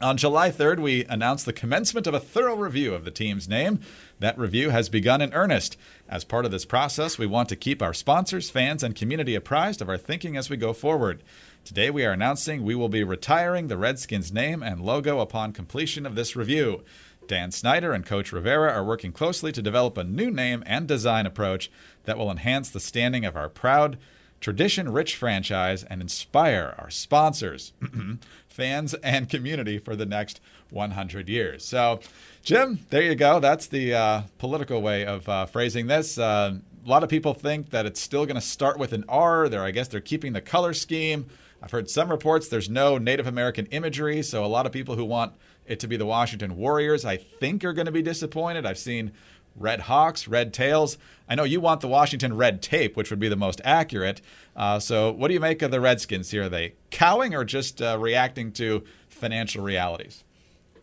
On 0.00 0.16
July 0.16 0.52
3rd, 0.52 0.78
we 0.78 1.04
announced 1.06 1.44
the 1.44 1.52
commencement 1.52 2.06
of 2.06 2.14
a 2.14 2.20
thorough 2.20 2.54
review 2.54 2.94
of 2.94 3.04
the 3.04 3.10
team's 3.10 3.48
name. 3.48 3.80
That 4.20 4.38
review 4.38 4.70
has 4.70 4.88
begun 4.88 5.20
in 5.20 5.34
earnest. 5.34 5.76
As 6.08 6.22
part 6.22 6.44
of 6.44 6.52
this 6.52 6.64
process, 6.64 7.18
we 7.18 7.26
want 7.26 7.48
to 7.48 7.56
keep 7.56 7.82
our 7.82 7.92
sponsors, 7.92 8.48
fans, 8.48 8.84
and 8.84 8.94
community 8.94 9.34
apprised 9.34 9.82
of 9.82 9.88
our 9.88 9.98
thinking 9.98 10.36
as 10.36 10.48
we 10.48 10.56
go 10.56 10.72
forward. 10.72 11.24
Today, 11.64 11.90
we 11.90 12.04
are 12.04 12.12
announcing 12.12 12.62
we 12.62 12.76
will 12.76 12.88
be 12.88 13.02
retiring 13.02 13.66
the 13.66 13.76
Redskins 13.76 14.32
name 14.32 14.62
and 14.62 14.80
logo 14.80 15.18
upon 15.18 15.52
completion 15.52 16.06
of 16.06 16.14
this 16.14 16.36
review. 16.36 16.84
Dan 17.26 17.50
Snyder 17.50 17.92
and 17.92 18.06
Coach 18.06 18.32
Rivera 18.32 18.72
are 18.72 18.84
working 18.84 19.10
closely 19.10 19.50
to 19.50 19.60
develop 19.60 19.98
a 19.98 20.04
new 20.04 20.30
name 20.30 20.62
and 20.64 20.86
design 20.86 21.26
approach 21.26 21.72
that 22.04 22.16
will 22.16 22.30
enhance 22.30 22.70
the 22.70 22.78
standing 22.78 23.24
of 23.24 23.36
our 23.36 23.48
proud, 23.48 23.98
tradition 24.40 24.90
rich 24.92 25.16
franchise 25.16 25.84
and 25.84 26.00
inspire 26.00 26.74
our 26.78 26.90
sponsors, 26.90 27.72
fans, 28.48 28.94
and 28.94 29.28
community 29.28 29.78
for 29.78 29.96
the 29.96 30.06
next 30.06 30.40
100 30.70 31.28
years. 31.28 31.64
So, 31.64 32.00
Jim, 32.42 32.80
there 32.90 33.02
you 33.02 33.14
go. 33.14 33.40
That's 33.40 33.66
the 33.66 33.94
uh, 33.94 34.22
political 34.38 34.80
way 34.82 35.04
of 35.04 35.28
uh, 35.28 35.46
phrasing 35.46 35.86
this. 35.86 36.18
Uh, 36.18 36.58
a 36.84 36.88
lot 36.88 37.02
of 37.02 37.08
people 37.08 37.34
think 37.34 37.70
that 37.70 37.86
it's 37.86 38.00
still 38.00 38.24
going 38.26 38.36
to 38.36 38.40
start 38.40 38.78
with 38.78 38.92
an 38.92 39.04
R. 39.08 39.48
There, 39.48 39.62
I 39.62 39.70
guess 39.70 39.88
they're 39.88 40.00
keeping 40.00 40.32
the 40.32 40.40
color 40.40 40.72
scheme. 40.72 41.26
I've 41.62 41.72
heard 41.72 41.90
some 41.90 42.10
reports 42.10 42.48
there's 42.48 42.70
no 42.70 42.98
Native 42.98 43.26
American 43.26 43.66
imagery, 43.66 44.22
so 44.22 44.44
a 44.44 44.46
lot 44.46 44.64
of 44.64 44.72
people 44.72 44.94
who 44.94 45.04
want 45.04 45.32
it 45.66 45.80
to 45.80 45.88
be 45.88 45.96
the 45.96 46.06
Washington 46.06 46.56
Warriors, 46.56 47.04
I 47.04 47.16
think, 47.16 47.64
are 47.64 47.72
going 47.72 47.86
to 47.86 47.92
be 47.92 48.00
disappointed. 48.00 48.64
I've 48.64 48.78
seen 48.78 49.12
Red 49.58 49.80
Hawks, 49.80 50.28
Red 50.28 50.52
Tails. 50.52 50.98
I 51.28 51.34
know 51.34 51.44
you 51.44 51.60
want 51.60 51.80
the 51.80 51.88
Washington 51.88 52.36
Red 52.36 52.62
Tape, 52.62 52.96
which 52.96 53.10
would 53.10 53.18
be 53.18 53.28
the 53.28 53.36
most 53.36 53.60
accurate. 53.64 54.20
Uh, 54.56 54.78
so, 54.78 55.12
what 55.12 55.28
do 55.28 55.34
you 55.34 55.40
make 55.40 55.62
of 55.62 55.70
the 55.70 55.80
Redskins 55.80 56.30
here? 56.30 56.44
Are 56.44 56.48
they 56.48 56.74
cowing 56.90 57.34
or 57.34 57.44
just 57.44 57.82
uh, 57.82 57.96
reacting 57.98 58.52
to 58.52 58.84
financial 59.08 59.62
realities? 59.62 60.24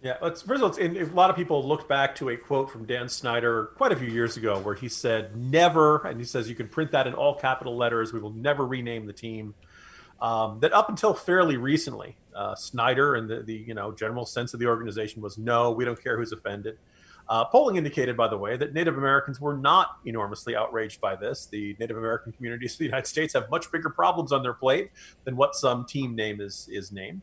Yeah, 0.06 0.18
let's, 0.22 0.44
first 0.44 0.62
of 0.62 0.72
all, 0.72 0.78
in, 0.78 0.98
a 0.98 1.06
lot 1.16 1.32
of 1.32 1.36
people 1.36 1.68
looked 1.68 1.90
back 1.90 2.14
to 2.18 2.30
a 2.30 2.38
quote 2.38 2.70
from 2.70 2.86
Dan 2.86 3.10
Snyder 3.10 3.72
quite 3.76 3.92
a 3.92 3.96
few 3.96 4.08
years 4.08 4.38
ago 4.38 4.60
where 4.60 4.76
he 4.76 4.88
said, 4.88 5.36
Never, 5.36 6.06
and 6.06 6.20
he 6.20 6.26
says, 6.26 6.48
you 6.48 6.54
can 6.54 6.68
print 6.68 6.92
that 6.92 7.08
in 7.08 7.16
all 7.16 7.34
capital 7.34 7.76
letters, 7.76 8.14
we 8.14 8.20
will 8.20 8.34
never 8.34 8.68
rename 8.68 9.08
the 9.08 9.14
team. 9.14 9.56
Um, 10.22 10.60
that 10.60 10.74
up 10.74 10.90
until 10.90 11.16
fairly 11.16 11.58
recently, 11.58 12.18
uh, 12.36 12.56
Snyder 12.56 13.16
and 13.16 13.30
the, 13.30 13.42
the 13.42 13.54
you 13.54 13.74
know 13.74 13.92
general 13.92 14.26
sense 14.26 14.54
of 14.54 14.60
the 14.60 14.68
organization 14.68 15.22
was 15.22 15.38
no, 15.38 15.72
we 15.72 15.86
don't 15.86 16.02
care 16.02 16.18
who's 16.18 16.32
offended. 16.32 16.78
Uh, 17.28 17.44
polling 17.46 17.78
indicated, 17.78 18.16
by 18.16 18.28
the 18.28 18.38
way, 18.38 18.56
that 18.56 18.74
Native 18.74 18.98
Americans 18.98 19.42
were 19.42 19.58
not 19.58 19.98
enormously 20.06 20.56
outraged 20.56 21.02
by 21.02 21.16
this. 21.16 21.48
The 21.48 21.76
Native 21.80 21.98
American 21.98 22.32
communities 22.32 22.74
of 22.74 22.80
the 22.80 22.86
United 22.86 23.08
States 23.08 23.34
have 23.34 23.50
much 23.50 23.72
bigger 23.72 23.90
problems 23.90 24.32
on 24.32 24.44
their 24.44 24.54
plate 24.54 24.92
than 25.24 25.36
what 25.36 25.56
some 25.56 25.86
team 25.86 26.16
name 26.16 26.40
is 26.40 26.70
is 26.72 26.92
named. 26.92 27.22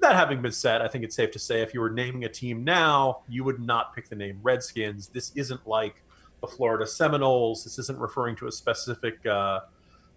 That 0.00 0.14
having 0.14 0.40
been 0.40 0.52
said, 0.52 0.82
I 0.82 0.88
think 0.88 1.04
it's 1.04 1.16
safe 1.16 1.32
to 1.32 1.38
say 1.38 1.62
if 1.62 1.74
you 1.74 1.80
were 1.80 1.90
naming 1.90 2.24
a 2.24 2.28
team 2.28 2.62
now, 2.62 3.22
you 3.28 3.42
would 3.44 3.60
not 3.60 3.94
pick 3.94 4.08
the 4.08 4.16
name 4.16 4.38
Redskins. 4.42 5.08
This 5.08 5.32
isn't 5.34 5.66
like 5.66 6.04
the 6.40 6.46
Florida 6.46 6.86
Seminoles. 6.86 7.64
This 7.64 7.78
isn't 7.78 7.98
referring 7.98 8.36
to 8.36 8.46
a 8.46 8.52
specific 8.52 9.26
uh, 9.26 9.60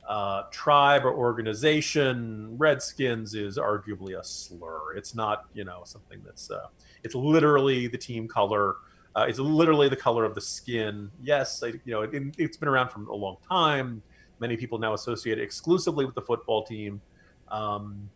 uh, 0.07 0.43
tribe 0.51 1.05
or 1.05 1.13
organization. 1.13 2.55
Redskins 2.57 3.33
is 3.33 3.57
arguably 3.57 4.17
a 4.17 4.23
slur. 4.23 4.95
It's 4.95 5.15
not, 5.15 5.45
you 5.53 5.63
know, 5.63 5.81
something 5.85 6.21
that's. 6.23 6.51
Uh, 6.51 6.67
it's 7.03 7.15
literally 7.15 7.87
the 7.87 7.97
team 7.97 8.27
color. 8.27 8.75
Uh, 9.15 9.25
it's 9.27 9.39
literally 9.39 9.89
the 9.89 9.95
color 9.95 10.25
of 10.25 10.35
the 10.35 10.41
skin. 10.41 11.11
Yes, 11.21 11.61
I, 11.63 11.67
you 11.67 11.79
know, 11.85 12.01
it, 12.01 12.35
has 12.39 12.57
been 12.57 12.69
around 12.69 12.89
for 12.89 13.01
a 13.03 13.15
long 13.15 13.37
time. 13.47 14.01
Many 14.39 14.57
people 14.57 14.79
now 14.79 14.93
associate 14.93 15.37
it 15.37 15.43
exclusively 15.43 16.05
with 16.05 16.15
the 16.15 16.21
football 16.21 16.63
team. 16.63 17.01
Um, 17.49 18.09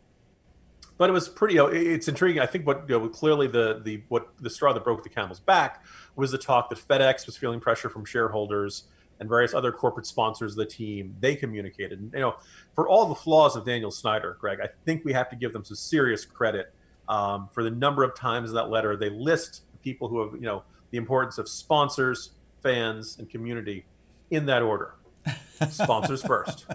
but 0.98 1.10
it 1.10 1.14
was 1.14 1.30
pretty. 1.30 1.54
You 1.56 1.60
know, 1.60 1.68
it's 1.68 2.08
intriguing. 2.08 2.42
I 2.42 2.48
think 2.48 2.66
what 2.66 2.90
you 2.90 3.00
know, 3.00 3.08
clearly 3.08 3.48
the 3.48 3.82
the 3.84 4.02
what 4.10 4.30
the 4.40 4.50
straw 4.50 4.74
that 4.74 4.84
broke 4.84 5.04
the 5.04 5.10
camel's 5.10 5.40
back 5.40 5.86
was 6.16 6.32
the 6.32 6.40
talk 6.40 6.70
that 6.70 6.80
FedEx 6.80 7.28
was 7.28 7.38
feeling 7.38 7.60
pressure 7.60 7.90
from 7.90 8.04
shareholders 8.04 8.86
and 9.20 9.30
various 9.30 9.54
other 9.54 9.72
corporate 9.72 10.06
sponsors 10.06 10.54
of 10.54 10.58
the 10.58 10.66
team, 10.66 11.16
they 11.20 11.36
communicated. 11.36 12.00
And, 12.00 12.14
you 12.14 12.20
know, 12.20 12.36
for 12.76 12.88
all 12.88 13.08
the 13.08 13.16
flaws 13.16 13.56
of 13.56 13.66
Daniel 13.66 13.92
Snyder, 13.92 14.38
Greg, 14.40 14.60
I 14.62 14.68
think 14.86 15.04
we 15.06 15.14
have 15.14 15.30
to 15.30 15.36
give 15.36 15.54
them 15.54 15.64
some 15.64 15.76
serious 15.76 16.26
credit 16.26 16.74
um, 17.10 17.50
for 17.52 17.64
the 17.64 17.72
number 17.72 18.04
of 18.04 18.16
times 18.16 18.50
in 18.50 18.56
that 18.56 18.70
letter 18.70 18.96
they 18.96 19.10
list 19.10 19.64
people 19.82 20.08
who 20.08 20.20
have, 20.20 20.34
you 20.34 20.46
know, 20.46 20.64
the 20.92 20.98
importance 20.98 21.38
of 21.38 21.50
sponsors, 21.50 22.32
fans, 22.62 23.18
and 23.20 23.30
community 23.30 23.86
in 24.30 24.46
that 24.48 24.62
order. 24.62 24.96
sponsors 25.70 26.24
first. 26.24 26.66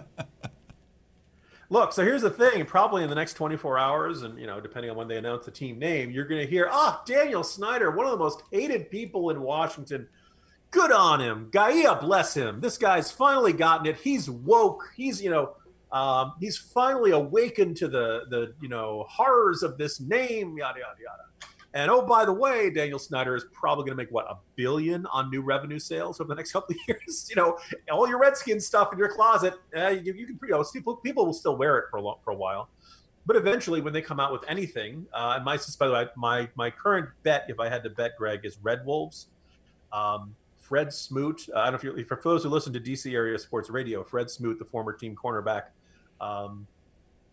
Look, 1.69 1.91
so 1.91 2.03
here's 2.03 2.21
the 2.21 2.29
thing. 2.29 2.65
Probably 2.65 3.03
in 3.03 3.09
the 3.09 3.15
next 3.15 3.33
24 3.33 3.79
hours, 3.79 4.21
and 4.21 4.37
you 4.37 4.45
know, 4.45 4.59
depending 4.59 4.91
on 4.91 4.97
when 4.97 5.07
they 5.07 5.17
announce 5.17 5.45
the 5.45 5.51
team 5.51 5.79
name, 5.79 6.11
you're 6.11 6.25
going 6.25 6.41
to 6.41 6.47
hear, 6.47 6.69
"Ah, 6.71 6.99
oh, 6.99 7.03
Daniel 7.11 7.43
Snyder, 7.43 7.89
one 7.89 8.05
of 8.05 8.11
the 8.11 8.17
most 8.17 8.43
hated 8.51 8.91
people 8.91 9.31
in 9.31 9.41
Washington, 9.41 10.07
good 10.69 10.91
on 10.91 11.21
him. 11.21 11.49
Gaia 11.51 11.95
bless 11.95 12.35
him. 12.35 12.59
This 12.59 12.77
guy's 12.77 13.11
finally 13.11 13.53
gotten 13.53 13.87
it. 13.87 13.95
He's 13.95 14.29
woke. 14.29 14.83
He's, 14.95 15.21
you 15.21 15.29
know, 15.29 15.55
um, 15.91 16.33
he's 16.39 16.57
finally 16.57 17.11
awakened 17.11 17.77
to 17.77 17.87
the 17.87 18.23
the 18.29 18.53
you 18.59 18.67
know 18.67 19.05
horrors 19.07 19.63
of 19.63 19.77
this 19.77 19.99
name, 19.99 20.57
yada 20.57 20.79
yada 20.79 20.97
yada. 21.01 21.52
And 21.75 21.89
oh, 21.89 22.03
by 22.03 22.23
the 22.23 22.33
way, 22.33 22.69
Daniel 22.69 22.99
Snyder 22.99 23.35
is 23.35 23.45
probably 23.51 23.85
going 23.85 23.97
to 23.97 24.03
make 24.03 24.11
what 24.11 24.29
a 24.29 24.37
billion 24.55 25.07
on 25.07 25.31
new 25.31 25.41
revenue 25.41 25.79
sales 25.79 26.21
over 26.21 26.27
the 26.27 26.35
next 26.35 26.51
couple 26.53 26.75
of 26.75 26.79
years. 26.87 27.27
You 27.29 27.35
know, 27.35 27.57
all 27.91 28.07
your 28.07 28.19
Redskin 28.19 28.59
stuff 28.59 28.93
in 28.93 28.99
your 28.99 29.09
closet, 29.09 29.55
uh, 29.75 29.87
you, 29.87 30.13
you, 30.13 30.27
can, 30.27 30.39
you 30.43 30.49
know, 30.49 30.63
people, 30.71 30.97
people 30.97 31.25
will 31.25 31.33
still 31.33 31.57
wear 31.57 31.79
it 31.79 31.85
for 31.89 31.97
a 31.97 32.01
long, 32.01 32.17
for 32.23 32.31
a 32.31 32.35
while. 32.35 32.69
But 33.25 33.37
eventually, 33.37 33.81
when 33.81 33.93
they 33.93 34.01
come 34.01 34.19
out 34.19 34.33
with 34.33 34.43
anything, 34.49 35.07
uh, 35.13 35.33
and 35.37 35.45
my, 35.45 35.57
by 35.79 35.87
the 35.87 35.93
way, 35.93 36.07
my 36.17 36.49
my 36.55 36.69
current 36.69 37.09
bet, 37.23 37.45
if 37.47 37.57
I 37.57 37.69
had 37.69 37.81
to 37.83 37.89
bet, 37.89 38.17
Greg, 38.17 38.41
is 38.43 38.57
Red 38.61 38.85
Wolves. 38.85 39.27
Um, 39.93 40.35
Fred 40.59 40.91
Smoot. 40.91 41.47
Uh, 41.53 41.59
I 41.59 41.63
don't 41.71 41.83
know 41.83 41.91
if 41.91 41.97
you 41.99 42.05
for 42.05 42.19
those 42.21 42.43
who 42.43 42.49
listen 42.49 42.73
to 42.73 42.81
DC 42.81 43.13
area 43.13 43.37
sports 43.39 43.69
radio, 43.69 44.03
Fred 44.03 44.29
Smoot, 44.29 44.59
the 44.59 44.65
former 44.65 44.91
team 44.91 45.15
cornerback, 45.15 45.67
um, 46.19 46.67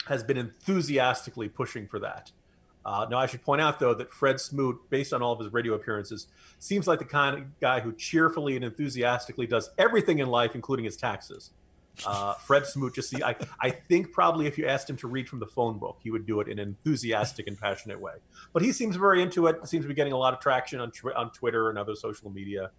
has 0.06 0.22
been 0.22 0.36
enthusiastically 0.36 1.48
pushing 1.48 1.88
for 1.88 1.98
that. 2.00 2.30
Uh, 2.84 3.06
now, 3.10 3.18
I 3.18 3.26
should 3.26 3.42
point 3.42 3.60
out, 3.60 3.78
though, 3.78 3.94
that 3.94 4.12
Fred 4.12 4.40
Smoot, 4.40 4.78
based 4.88 5.12
on 5.12 5.22
all 5.22 5.32
of 5.32 5.38
his 5.38 5.52
radio 5.52 5.74
appearances, 5.74 6.26
seems 6.58 6.86
like 6.86 6.98
the 6.98 7.04
kind 7.04 7.36
of 7.36 7.60
guy 7.60 7.80
who 7.80 7.92
cheerfully 7.92 8.56
and 8.56 8.64
enthusiastically 8.64 9.46
does 9.46 9.70
everything 9.76 10.18
in 10.18 10.28
life, 10.28 10.54
including 10.54 10.84
his 10.86 10.96
taxes. 10.96 11.50
Uh, 12.06 12.34
Fred 12.34 12.64
Smoot, 12.64 12.94
just 12.94 13.10
see, 13.10 13.22
I, 13.22 13.36
I 13.60 13.70
think 13.70 14.12
probably 14.12 14.46
if 14.46 14.56
you 14.56 14.66
asked 14.66 14.88
him 14.88 14.96
to 14.98 15.08
read 15.08 15.28
from 15.28 15.40
the 15.40 15.46
phone 15.46 15.78
book, 15.78 15.98
he 16.02 16.10
would 16.10 16.24
do 16.24 16.40
it 16.40 16.48
in 16.48 16.58
an 16.58 16.68
enthusiastic 16.68 17.46
and 17.46 17.60
passionate 17.60 18.00
way. 18.00 18.14
But 18.52 18.62
he 18.62 18.72
seems 18.72 18.96
very 18.96 19.22
into 19.22 19.46
it. 19.46 19.66
Seems 19.68 19.84
to 19.84 19.88
be 19.88 19.94
getting 19.94 20.14
a 20.14 20.16
lot 20.16 20.32
of 20.32 20.40
traction 20.40 20.80
on 20.80 20.92
on 21.14 21.30
Twitter 21.32 21.68
and 21.68 21.78
other 21.78 21.94
social 21.94 22.30
media. 22.30 22.70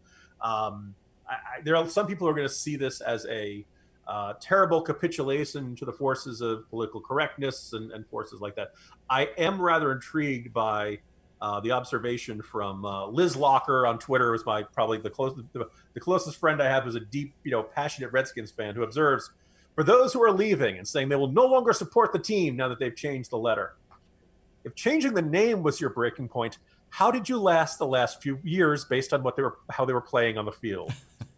Um, 0.42 0.96
I, 1.30 1.34
I, 1.34 1.62
there 1.64 1.76
are 1.76 1.88
some 1.88 2.08
people 2.08 2.26
who 2.26 2.32
are 2.32 2.36
going 2.36 2.48
to 2.48 2.54
see 2.54 2.78
this 2.78 3.02
as 3.02 3.28
a 3.28 3.64
uh, 4.12 4.34
terrible 4.42 4.82
capitulation 4.82 5.74
to 5.74 5.86
the 5.86 5.94
forces 5.94 6.42
of 6.42 6.70
political 6.70 7.00
correctness 7.00 7.72
and, 7.72 7.94
and, 7.94 8.06
forces 8.08 8.42
like 8.42 8.58
that. 8.58 8.74
I 9.10 9.30
am 9.38 9.62
rather 9.62 9.94
intrigued 9.94 10.52
by 10.52 11.00
uh, 11.42 11.62
the 11.62 11.72
observation 11.72 12.42
from 12.42 12.84
uh, 12.84 13.08
Liz 13.08 13.38
Locker 13.38 13.88
on 13.88 14.00
Twitter, 14.00 14.34
was 14.34 14.46
my 14.46 14.64
probably 14.64 14.98
the 14.98 15.10
closest 15.10 15.46
the, 15.54 15.70
the, 15.94 16.02
closest 16.02 16.38
friend 16.38 16.62
I 16.62 16.68
have, 16.68 16.84
who's 16.84 16.96
a 16.96 17.00
deep, 17.00 17.34
you 17.46 17.52
know, 17.52 17.64
passionate 17.64 18.12
Redskins 18.12 18.52
fan, 18.52 18.76
who 18.76 18.84
observes 18.84 19.32
for 19.76 19.84
those 19.86 20.12
who 20.12 20.22
are 20.22 20.34
leaving 20.34 20.78
and 20.78 20.86
saying 20.86 21.08
they 21.08 21.16
will 21.16 21.32
no 21.32 21.46
longer 21.46 21.72
support 21.72 22.12
the 22.12 22.20
team 22.20 22.58
now 22.58 22.68
that 22.68 22.80
they've 22.80 22.96
changed 22.96 23.30
the 23.30 23.38
letter. 23.38 23.76
If 24.66 24.76
changing 24.76 25.14
the 25.14 25.22
name 25.22 25.64
was 25.64 25.80
your 25.80 25.90
breaking 25.90 26.28
point, 26.28 26.58
how 26.90 27.12
did 27.12 27.30
you 27.30 27.40
last 27.40 27.80
the 27.80 27.88
last 27.88 28.22
few 28.22 28.40
years 28.44 28.84
based 28.84 29.14
on 29.14 29.24
what 29.24 29.38
they 29.38 29.44
were 29.44 29.58
how 29.70 29.86
they 29.86 29.94
were 29.94 30.02
playing 30.02 30.38
on 30.38 30.44
the 30.44 30.52
field? 30.52 30.92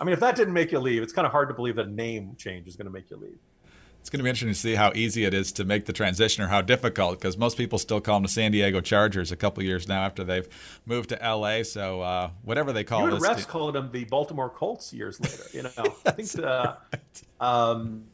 I 0.00 0.04
mean, 0.04 0.14
if 0.14 0.20
that 0.20 0.34
didn't 0.34 0.54
make 0.54 0.72
you 0.72 0.78
leave, 0.78 1.02
it's 1.02 1.12
kind 1.12 1.26
of 1.26 1.32
hard 1.32 1.48
to 1.48 1.54
believe 1.54 1.76
that 1.76 1.90
name 1.90 2.34
change 2.36 2.66
is 2.66 2.76
going 2.76 2.86
to 2.86 2.92
make 2.92 3.10
you 3.10 3.16
leave. 3.16 3.38
It's 4.00 4.08
going 4.08 4.20
to 4.20 4.22
be 4.24 4.30
interesting 4.30 4.48
to 4.48 4.54
see 4.54 4.74
how 4.76 4.92
easy 4.94 5.24
it 5.24 5.34
is 5.34 5.52
to 5.52 5.64
make 5.64 5.84
the 5.84 5.92
transition 5.92 6.42
or 6.42 6.48
how 6.48 6.62
difficult, 6.62 7.20
because 7.20 7.36
most 7.36 7.58
people 7.58 7.78
still 7.78 8.00
call 8.00 8.16
them 8.16 8.22
the 8.22 8.30
San 8.30 8.50
Diego 8.50 8.80
Chargers 8.80 9.30
a 9.30 9.36
couple 9.36 9.62
years 9.62 9.86
now 9.86 10.02
after 10.04 10.24
they've 10.24 10.48
moved 10.86 11.10
to 11.10 11.16
LA. 11.16 11.62
So 11.64 12.00
uh, 12.00 12.30
whatever 12.42 12.72
they 12.72 12.82
call 12.82 13.04
you 13.04 13.10
this, 13.10 13.28
refs 13.28 13.46
calling 13.46 13.74
them 13.74 13.90
the 13.92 14.04
Baltimore 14.04 14.48
Colts 14.48 14.94
years 14.94 15.20
later. 15.20 15.44
You 15.52 15.62
know, 15.64 15.94
I 16.06 16.10
think 16.12 16.42
uh, 16.42 16.76
um, 17.38 18.04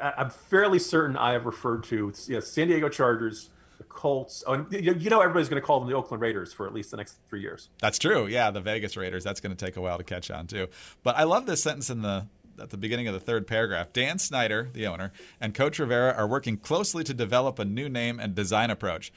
I'm 0.00 0.30
fairly 0.30 0.80
certain 0.80 1.16
I 1.16 1.32
have 1.32 1.46
referred 1.46 1.84
to 1.84 2.12
yeah, 2.26 2.40
San 2.40 2.66
Diego 2.66 2.88
Chargers 2.88 3.50
Colts. 3.84 4.44
Oh, 4.46 4.66
you 4.70 5.10
know, 5.10 5.20
everybody's 5.20 5.48
going 5.48 5.60
to 5.60 5.66
call 5.66 5.80
them 5.80 5.88
the 5.88 5.94
Oakland 5.94 6.20
Raiders 6.20 6.52
for 6.52 6.66
at 6.66 6.74
least 6.74 6.90
the 6.90 6.96
next 6.96 7.18
three 7.28 7.40
years. 7.40 7.68
That's 7.80 7.98
true. 7.98 8.26
Yeah, 8.26 8.50
the 8.50 8.60
Vegas 8.60 8.96
Raiders. 8.96 9.24
That's 9.24 9.40
going 9.40 9.54
to 9.54 9.64
take 9.64 9.76
a 9.76 9.80
while 9.80 9.98
to 9.98 10.04
catch 10.04 10.30
on 10.30 10.46
too. 10.46 10.68
But 11.02 11.16
I 11.16 11.24
love 11.24 11.46
this 11.46 11.62
sentence 11.62 11.90
in 11.90 12.02
the 12.02 12.26
at 12.60 12.70
the 12.70 12.76
beginning 12.76 13.06
of 13.06 13.14
the 13.14 13.20
third 13.20 13.46
paragraph. 13.46 13.92
Dan 13.92 14.18
Snyder, 14.18 14.70
the 14.72 14.86
owner, 14.86 15.12
and 15.40 15.54
Coach 15.54 15.78
Rivera 15.78 16.14
are 16.14 16.26
working 16.26 16.56
closely 16.56 17.04
to 17.04 17.12
develop 17.12 17.58
a 17.58 17.64
new 17.64 17.88
name 17.88 18.18
and 18.18 18.34
design 18.34 18.70
approach. 18.70 19.12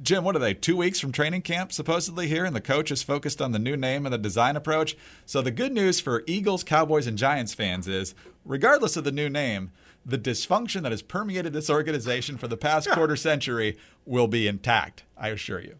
Jim, 0.00 0.22
what 0.22 0.36
are 0.36 0.40
they? 0.40 0.54
Two 0.54 0.76
weeks 0.76 1.00
from 1.00 1.10
training 1.10 1.42
camp, 1.42 1.72
supposedly 1.72 2.28
here, 2.28 2.44
and 2.44 2.54
the 2.54 2.60
coach 2.60 2.92
is 2.92 3.02
focused 3.02 3.42
on 3.42 3.50
the 3.50 3.58
new 3.58 3.76
name 3.76 4.06
and 4.06 4.12
the 4.12 4.18
design 4.18 4.54
approach. 4.54 4.96
So 5.26 5.42
the 5.42 5.50
good 5.50 5.72
news 5.72 5.98
for 5.98 6.22
Eagles, 6.26 6.62
Cowboys, 6.62 7.08
and 7.08 7.18
Giants 7.18 7.52
fans 7.52 7.88
is, 7.88 8.14
regardless 8.44 8.96
of 8.96 9.02
the 9.02 9.10
new 9.12 9.28
name, 9.28 9.72
the 10.04 10.18
dysfunction 10.18 10.82
that 10.82 10.92
has 10.92 11.02
permeated 11.02 11.52
this 11.52 11.68
organization 11.68 12.36
for 12.38 12.48
the 12.48 12.56
past 12.56 12.90
quarter 12.90 13.16
century 13.16 13.76
will 14.04 14.28
be 14.28 14.48
intact. 14.48 15.04
I 15.16 15.28
assure 15.28 15.60
you. 15.60 15.76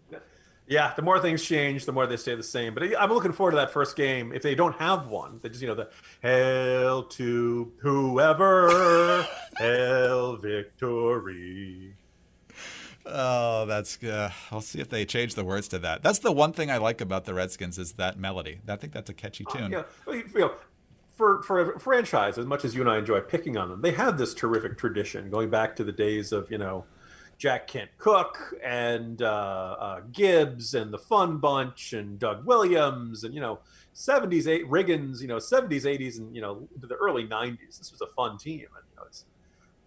Yeah, 0.68 0.92
the 0.94 1.02
more 1.02 1.18
things 1.18 1.42
change, 1.42 1.87
the 1.87 1.92
more 1.92 2.07
they 2.07 2.18
stay 2.18 2.35
the 2.35 2.42
same. 2.42 2.74
But 2.74 2.83
I'm 2.98 3.11
looking 3.11 3.33
forward 3.33 3.52
to 3.52 3.57
that 3.57 3.70
first 3.70 3.96
game. 3.96 4.33
If 4.35 4.42
they 4.42 4.54
don't 4.54 4.76
have 4.76 5.07
one, 5.07 5.40
they 5.42 5.48
just 5.48 5.62
you 5.62 5.68
know 5.68 5.74
the 5.74 5.88
hail 6.20 7.04
to 7.04 7.72
whoever, 7.78 9.26
hail 9.59 10.37
victory. 10.37 11.94
Oh, 13.07 13.64
that's. 13.64 14.02
Uh, 14.02 14.31
I'll 14.50 14.61
see 14.61 14.81
if 14.81 14.90
they 14.90 15.07
change 15.07 15.35
the 15.35 15.44
words 15.44 15.68
to 15.68 15.78
that. 15.78 16.02
That's 16.02 16.18
the 16.18 16.33
one 16.33 16.52
thing 16.52 16.70
I 16.70 16.76
like 16.76 17.00
about 17.00 17.24
the 17.24 17.33
Redskins 17.33 17.78
is 17.78 17.92
that 17.92 18.18
melody. 18.18 18.61
I 18.68 18.76
think 18.76 18.92
that's 18.92 19.09
a 19.09 19.14
catchy 19.14 19.46
tune. 19.50 19.74
Uh, 19.74 19.85
yeah, 20.07 20.14
you 20.14 20.24
know, 20.35 20.52
for 21.18 21.42
for 21.42 21.72
a 21.74 21.81
franchise, 21.81 22.38
as 22.38 22.46
much 22.46 22.64
as 22.64 22.76
you 22.76 22.81
and 22.81 22.88
I 22.88 22.96
enjoy 22.96 23.20
picking 23.20 23.57
on 23.57 23.68
them, 23.68 23.83
they 23.83 23.90
have 23.90 24.16
this 24.16 24.33
terrific 24.33 24.78
tradition 24.78 25.28
going 25.31 25.50
back 25.50 25.74
to 25.76 25.85
the 25.85 25.90
days 25.90 26.31
of 26.31 26.48
you 26.48 26.59
know 26.59 26.85
Jack 27.38 27.66
Kent 27.66 27.90
Cooke 27.98 28.54
and 28.64 29.20
uh, 29.20 29.76
uh, 29.81 30.00
Gibbs 30.12 30.74
and 30.74 30.92
the 30.92 30.98
Fun 30.98 31.38
Bunch 31.38 31.92
and 31.92 32.20
Doug 32.20 32.46
Williams 32.46 33.24
and 33.24 33.35
you 33.35 33.40
know 33.40 33.59
70s 33.96 34.46
eight 34.46 34.64
Riggins 34.70 35.20
you 35.20 35.26
know 35.26 35.38
70s 35.38 35.83
80s 35.83 36.18
and 36.18 36.35
you 36.37 36.40
know 36.40 36.68
the 36.81 36.94
early 36.94 37.26
90s. 37.26 37.78
This 37.78 37.90
was 37.90 38.00
a 38.00 38.07
fun 38.14 38.38
team 38.38 38.66
and 38.76 38.85
you 38.92 38.96
know 38.96 39.09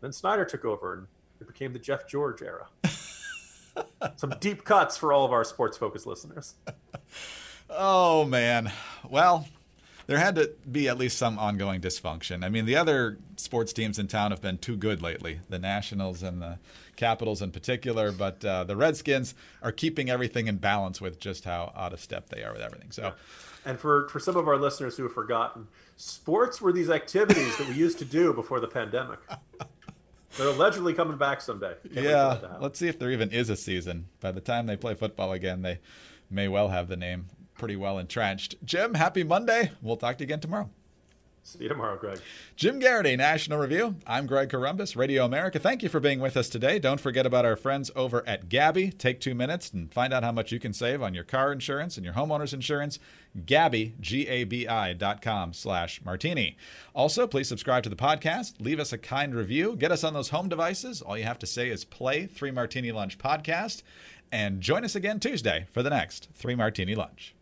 then 0.02 0.12
Snyder 0.12 0.44
took 0.44 0.66
over 0.66 0.96
and 0.96 1.08
it 1.40 1.48
became 1.48 1.72
the 1.72 1.80
Jeff 1.80 2.10
George 2.10 2.42
era. 2.42 2.68
Some 4.18 4.34
deep 4.42 4.66
cuts 4.66 4.98
for 4.98 5.14
all 5.14 5.24
of 5.24 5.32
our 5.32 5.46
sports 5.46 5.78
focused 5.78 6.06
listeners. 6.06 6.56
oh 7.70 8.26
man, 8.26 8.70
well 9.10 9.48
there 10.12 10.20
had 10.20 10.36
to 10.36 10.52
be 10.70 10.90
at 10.90 10.98
least 10.98 11.18
some 11.18 11.40
ongoing 11.40 11.80
dysfunction. 11.80 12.44
I 12.44 12.50
mean, 12.50 12.66
the 12.66 12.76
other 12.76 13.18
sports 13.38 13.72
teams 13.72 13.98
in 13.98 14.10
town 14.10 14.32
have 14.32 14.42
been 14.42 14.58
too 14.58 14.76
good 14.76 15.02
lately, 15.02 15.40
the 15.48 15.58
Nationals 15.58 16.22
and 16.22 16.42
the 16.42 16.60
Capitals 16.98 17.42
in 17.42 17.52
particular, 17.52 18.12
but 18.12 18.44
uh, 18.44 18.66
the 18.66 18.76
Redskins 18.76 19.34
are 19.64 19.72
keeping 19.72 20.10
everything 20.10 20.48
in 20.48 20.58
balance 20.58 21.00
with 21.00 21.18
just 21.18 21.46
how 21.46 21.72
out 21.78 21.94
of 21.94 22.02
step 22.02 22.28
they 22.28 22.44
are 22.44 22.52
with 22.52 22.62
everything. 22.62 22.92
So. 22.92 23.14
And 23.64 23.80
for, 23.80 24.10
for 24.10 24.20
some 24.20 24.36
of 24.36 24.50
our 24.50 24.58
listeners 24.58 24.98
who 24.98 25.04
have 25.04 25.14
forgotten, 25.14 25.70
sports 25.96 26.60
were 26.60 26.74
these 26.74 26.90
activities 26.90 27.58
that 27.58 27.70
we 27.70 27.76
used 27.76 27.98
to 28.00 28.06
do 28.06 28.34
before 28.34 28.60
the 28.60 28.68
pandemic. 28.68 29.20
They're 30.38 30.48
allegedly 30.48 30.94
coming 30.94 31.16
back 31.16 31.40
someday. 31.40 31.76
Can't 31.94 32.06
yeah, 32.06 32.58
let's 32.60 32.80
see 32.80 32.90
if 32.90 33.00
there 33.00 33.12
even 33.12 33.32
is 33.32 33.50
a 33.50 33.56
season. 33.56 34.08
By 34.20 34.34
the 34.34 34.42
time 34.42 34.66
they 34.66 34.76
play 34.76 34.94
football 34.94 35.32
again, 35.32 35.62
they 35.62 35.80
may 36.30 36.50
well 36.50 36.68
have 36.68 36.90
the 36.90 36.98
name 36.98 37.28
pretty 37.62 37.76
well 37.76 38.00
entrenched. 38.00 38.56
Jim, 38.66 38.96
happy 38.96 39.24
Monday. 39.24 39.72
We'll 39.84 39.96
talk 39.96 40.18
to 40.18 40.24
you 40.24 40.26
again 40.26 40.40
tomorrow. 40.40 40.72
See 41.44 41.64
you 41.64 41.70
tomorrow, 41.70 41.96
Greg. 41.96 42.20
Jim 42.56 42.80
Geraghty, 42.80 43.16
National 43.16 43.60
Review. 43.60 43.98
I'm 44.08 44.26
Greg 44.26 44.50
Corombos, 44.50 44.96
Radio 44.96 45.26
America. 45.26 45.60
Thank 45.60 45.84
you 45.84 45.90
for 45.90 46.00
being 46.00 46.20
with 46.20 46.36
us 46.36 46.50
today. 46.50 46.80
Don't 46.80 47.00
forget 47.00 47.28
about 47.28 47.46
our 47.46 47.56
friends 47.56 47.92
over 47.96 48.28
at 48.28 48.50
Gabi. 48.50 48.98
Take 48.98 49.20
two 49.20 49.36
minutes 49.36 49.72
and 49.72 49.94
find 49.94 50.12
out 50.12 50.24
how 50.24 50.32
much 50.32 50.52
you 50.52 50.60
can 50.60 50.74
save 50.74 51.04
on 51.04 51.14
your 51.14 51.24
car 51.24 51.52
insurance 51.52 51.98
and 51.98 52.04
your 52.04 52.16
homeowner's 52.16 52.54
insurance. 52.54 52.98
Gabi, 53.38 54.00
G-A-B-I 54.00 54.94
dot 54.94 55.22
com 55.22 55.54
slash 55.54 56.02
martini. 56.04 56.58
Also, 56.96 57.28
please 57.28 57.48
subscribe 57.48 57.84
to 57.84 57.90
the 57.90 57.96
podcast. 57.96 58.60
Leave 58.60 58.80
us 58.80 58.92
a 58.92 58.98
kind 58.98 59.36
review. 59.36 59.76
Get 59.76 59.92
us 59.92 60.04
on 60.04 60.14
those 60.16 60.30
home 60.30 60.50
devices. 60.50 61.02
All 61.02 61.18
you 61.18 61.26
have 61.26 61.40
to 61.40 61.48
say 61.48 61.70
is 61.70 61.86
play 61.86 62.26
Three 62.26 62.52
Martini 62.52 62.92
Lunch 62.92 63.20
podcast. 63.20 63.84
And 64.32 64.62
join 64.62 64.86
us 64.86 64.96
again 64.96 65.20
Tuesday 65.20 65.66
for 65.72 65.84
the 65.84 65.90
next 65.90 66.30
Three 66.34 66.56
Martini 66.56 66.96
Lunch. 66.96 67.36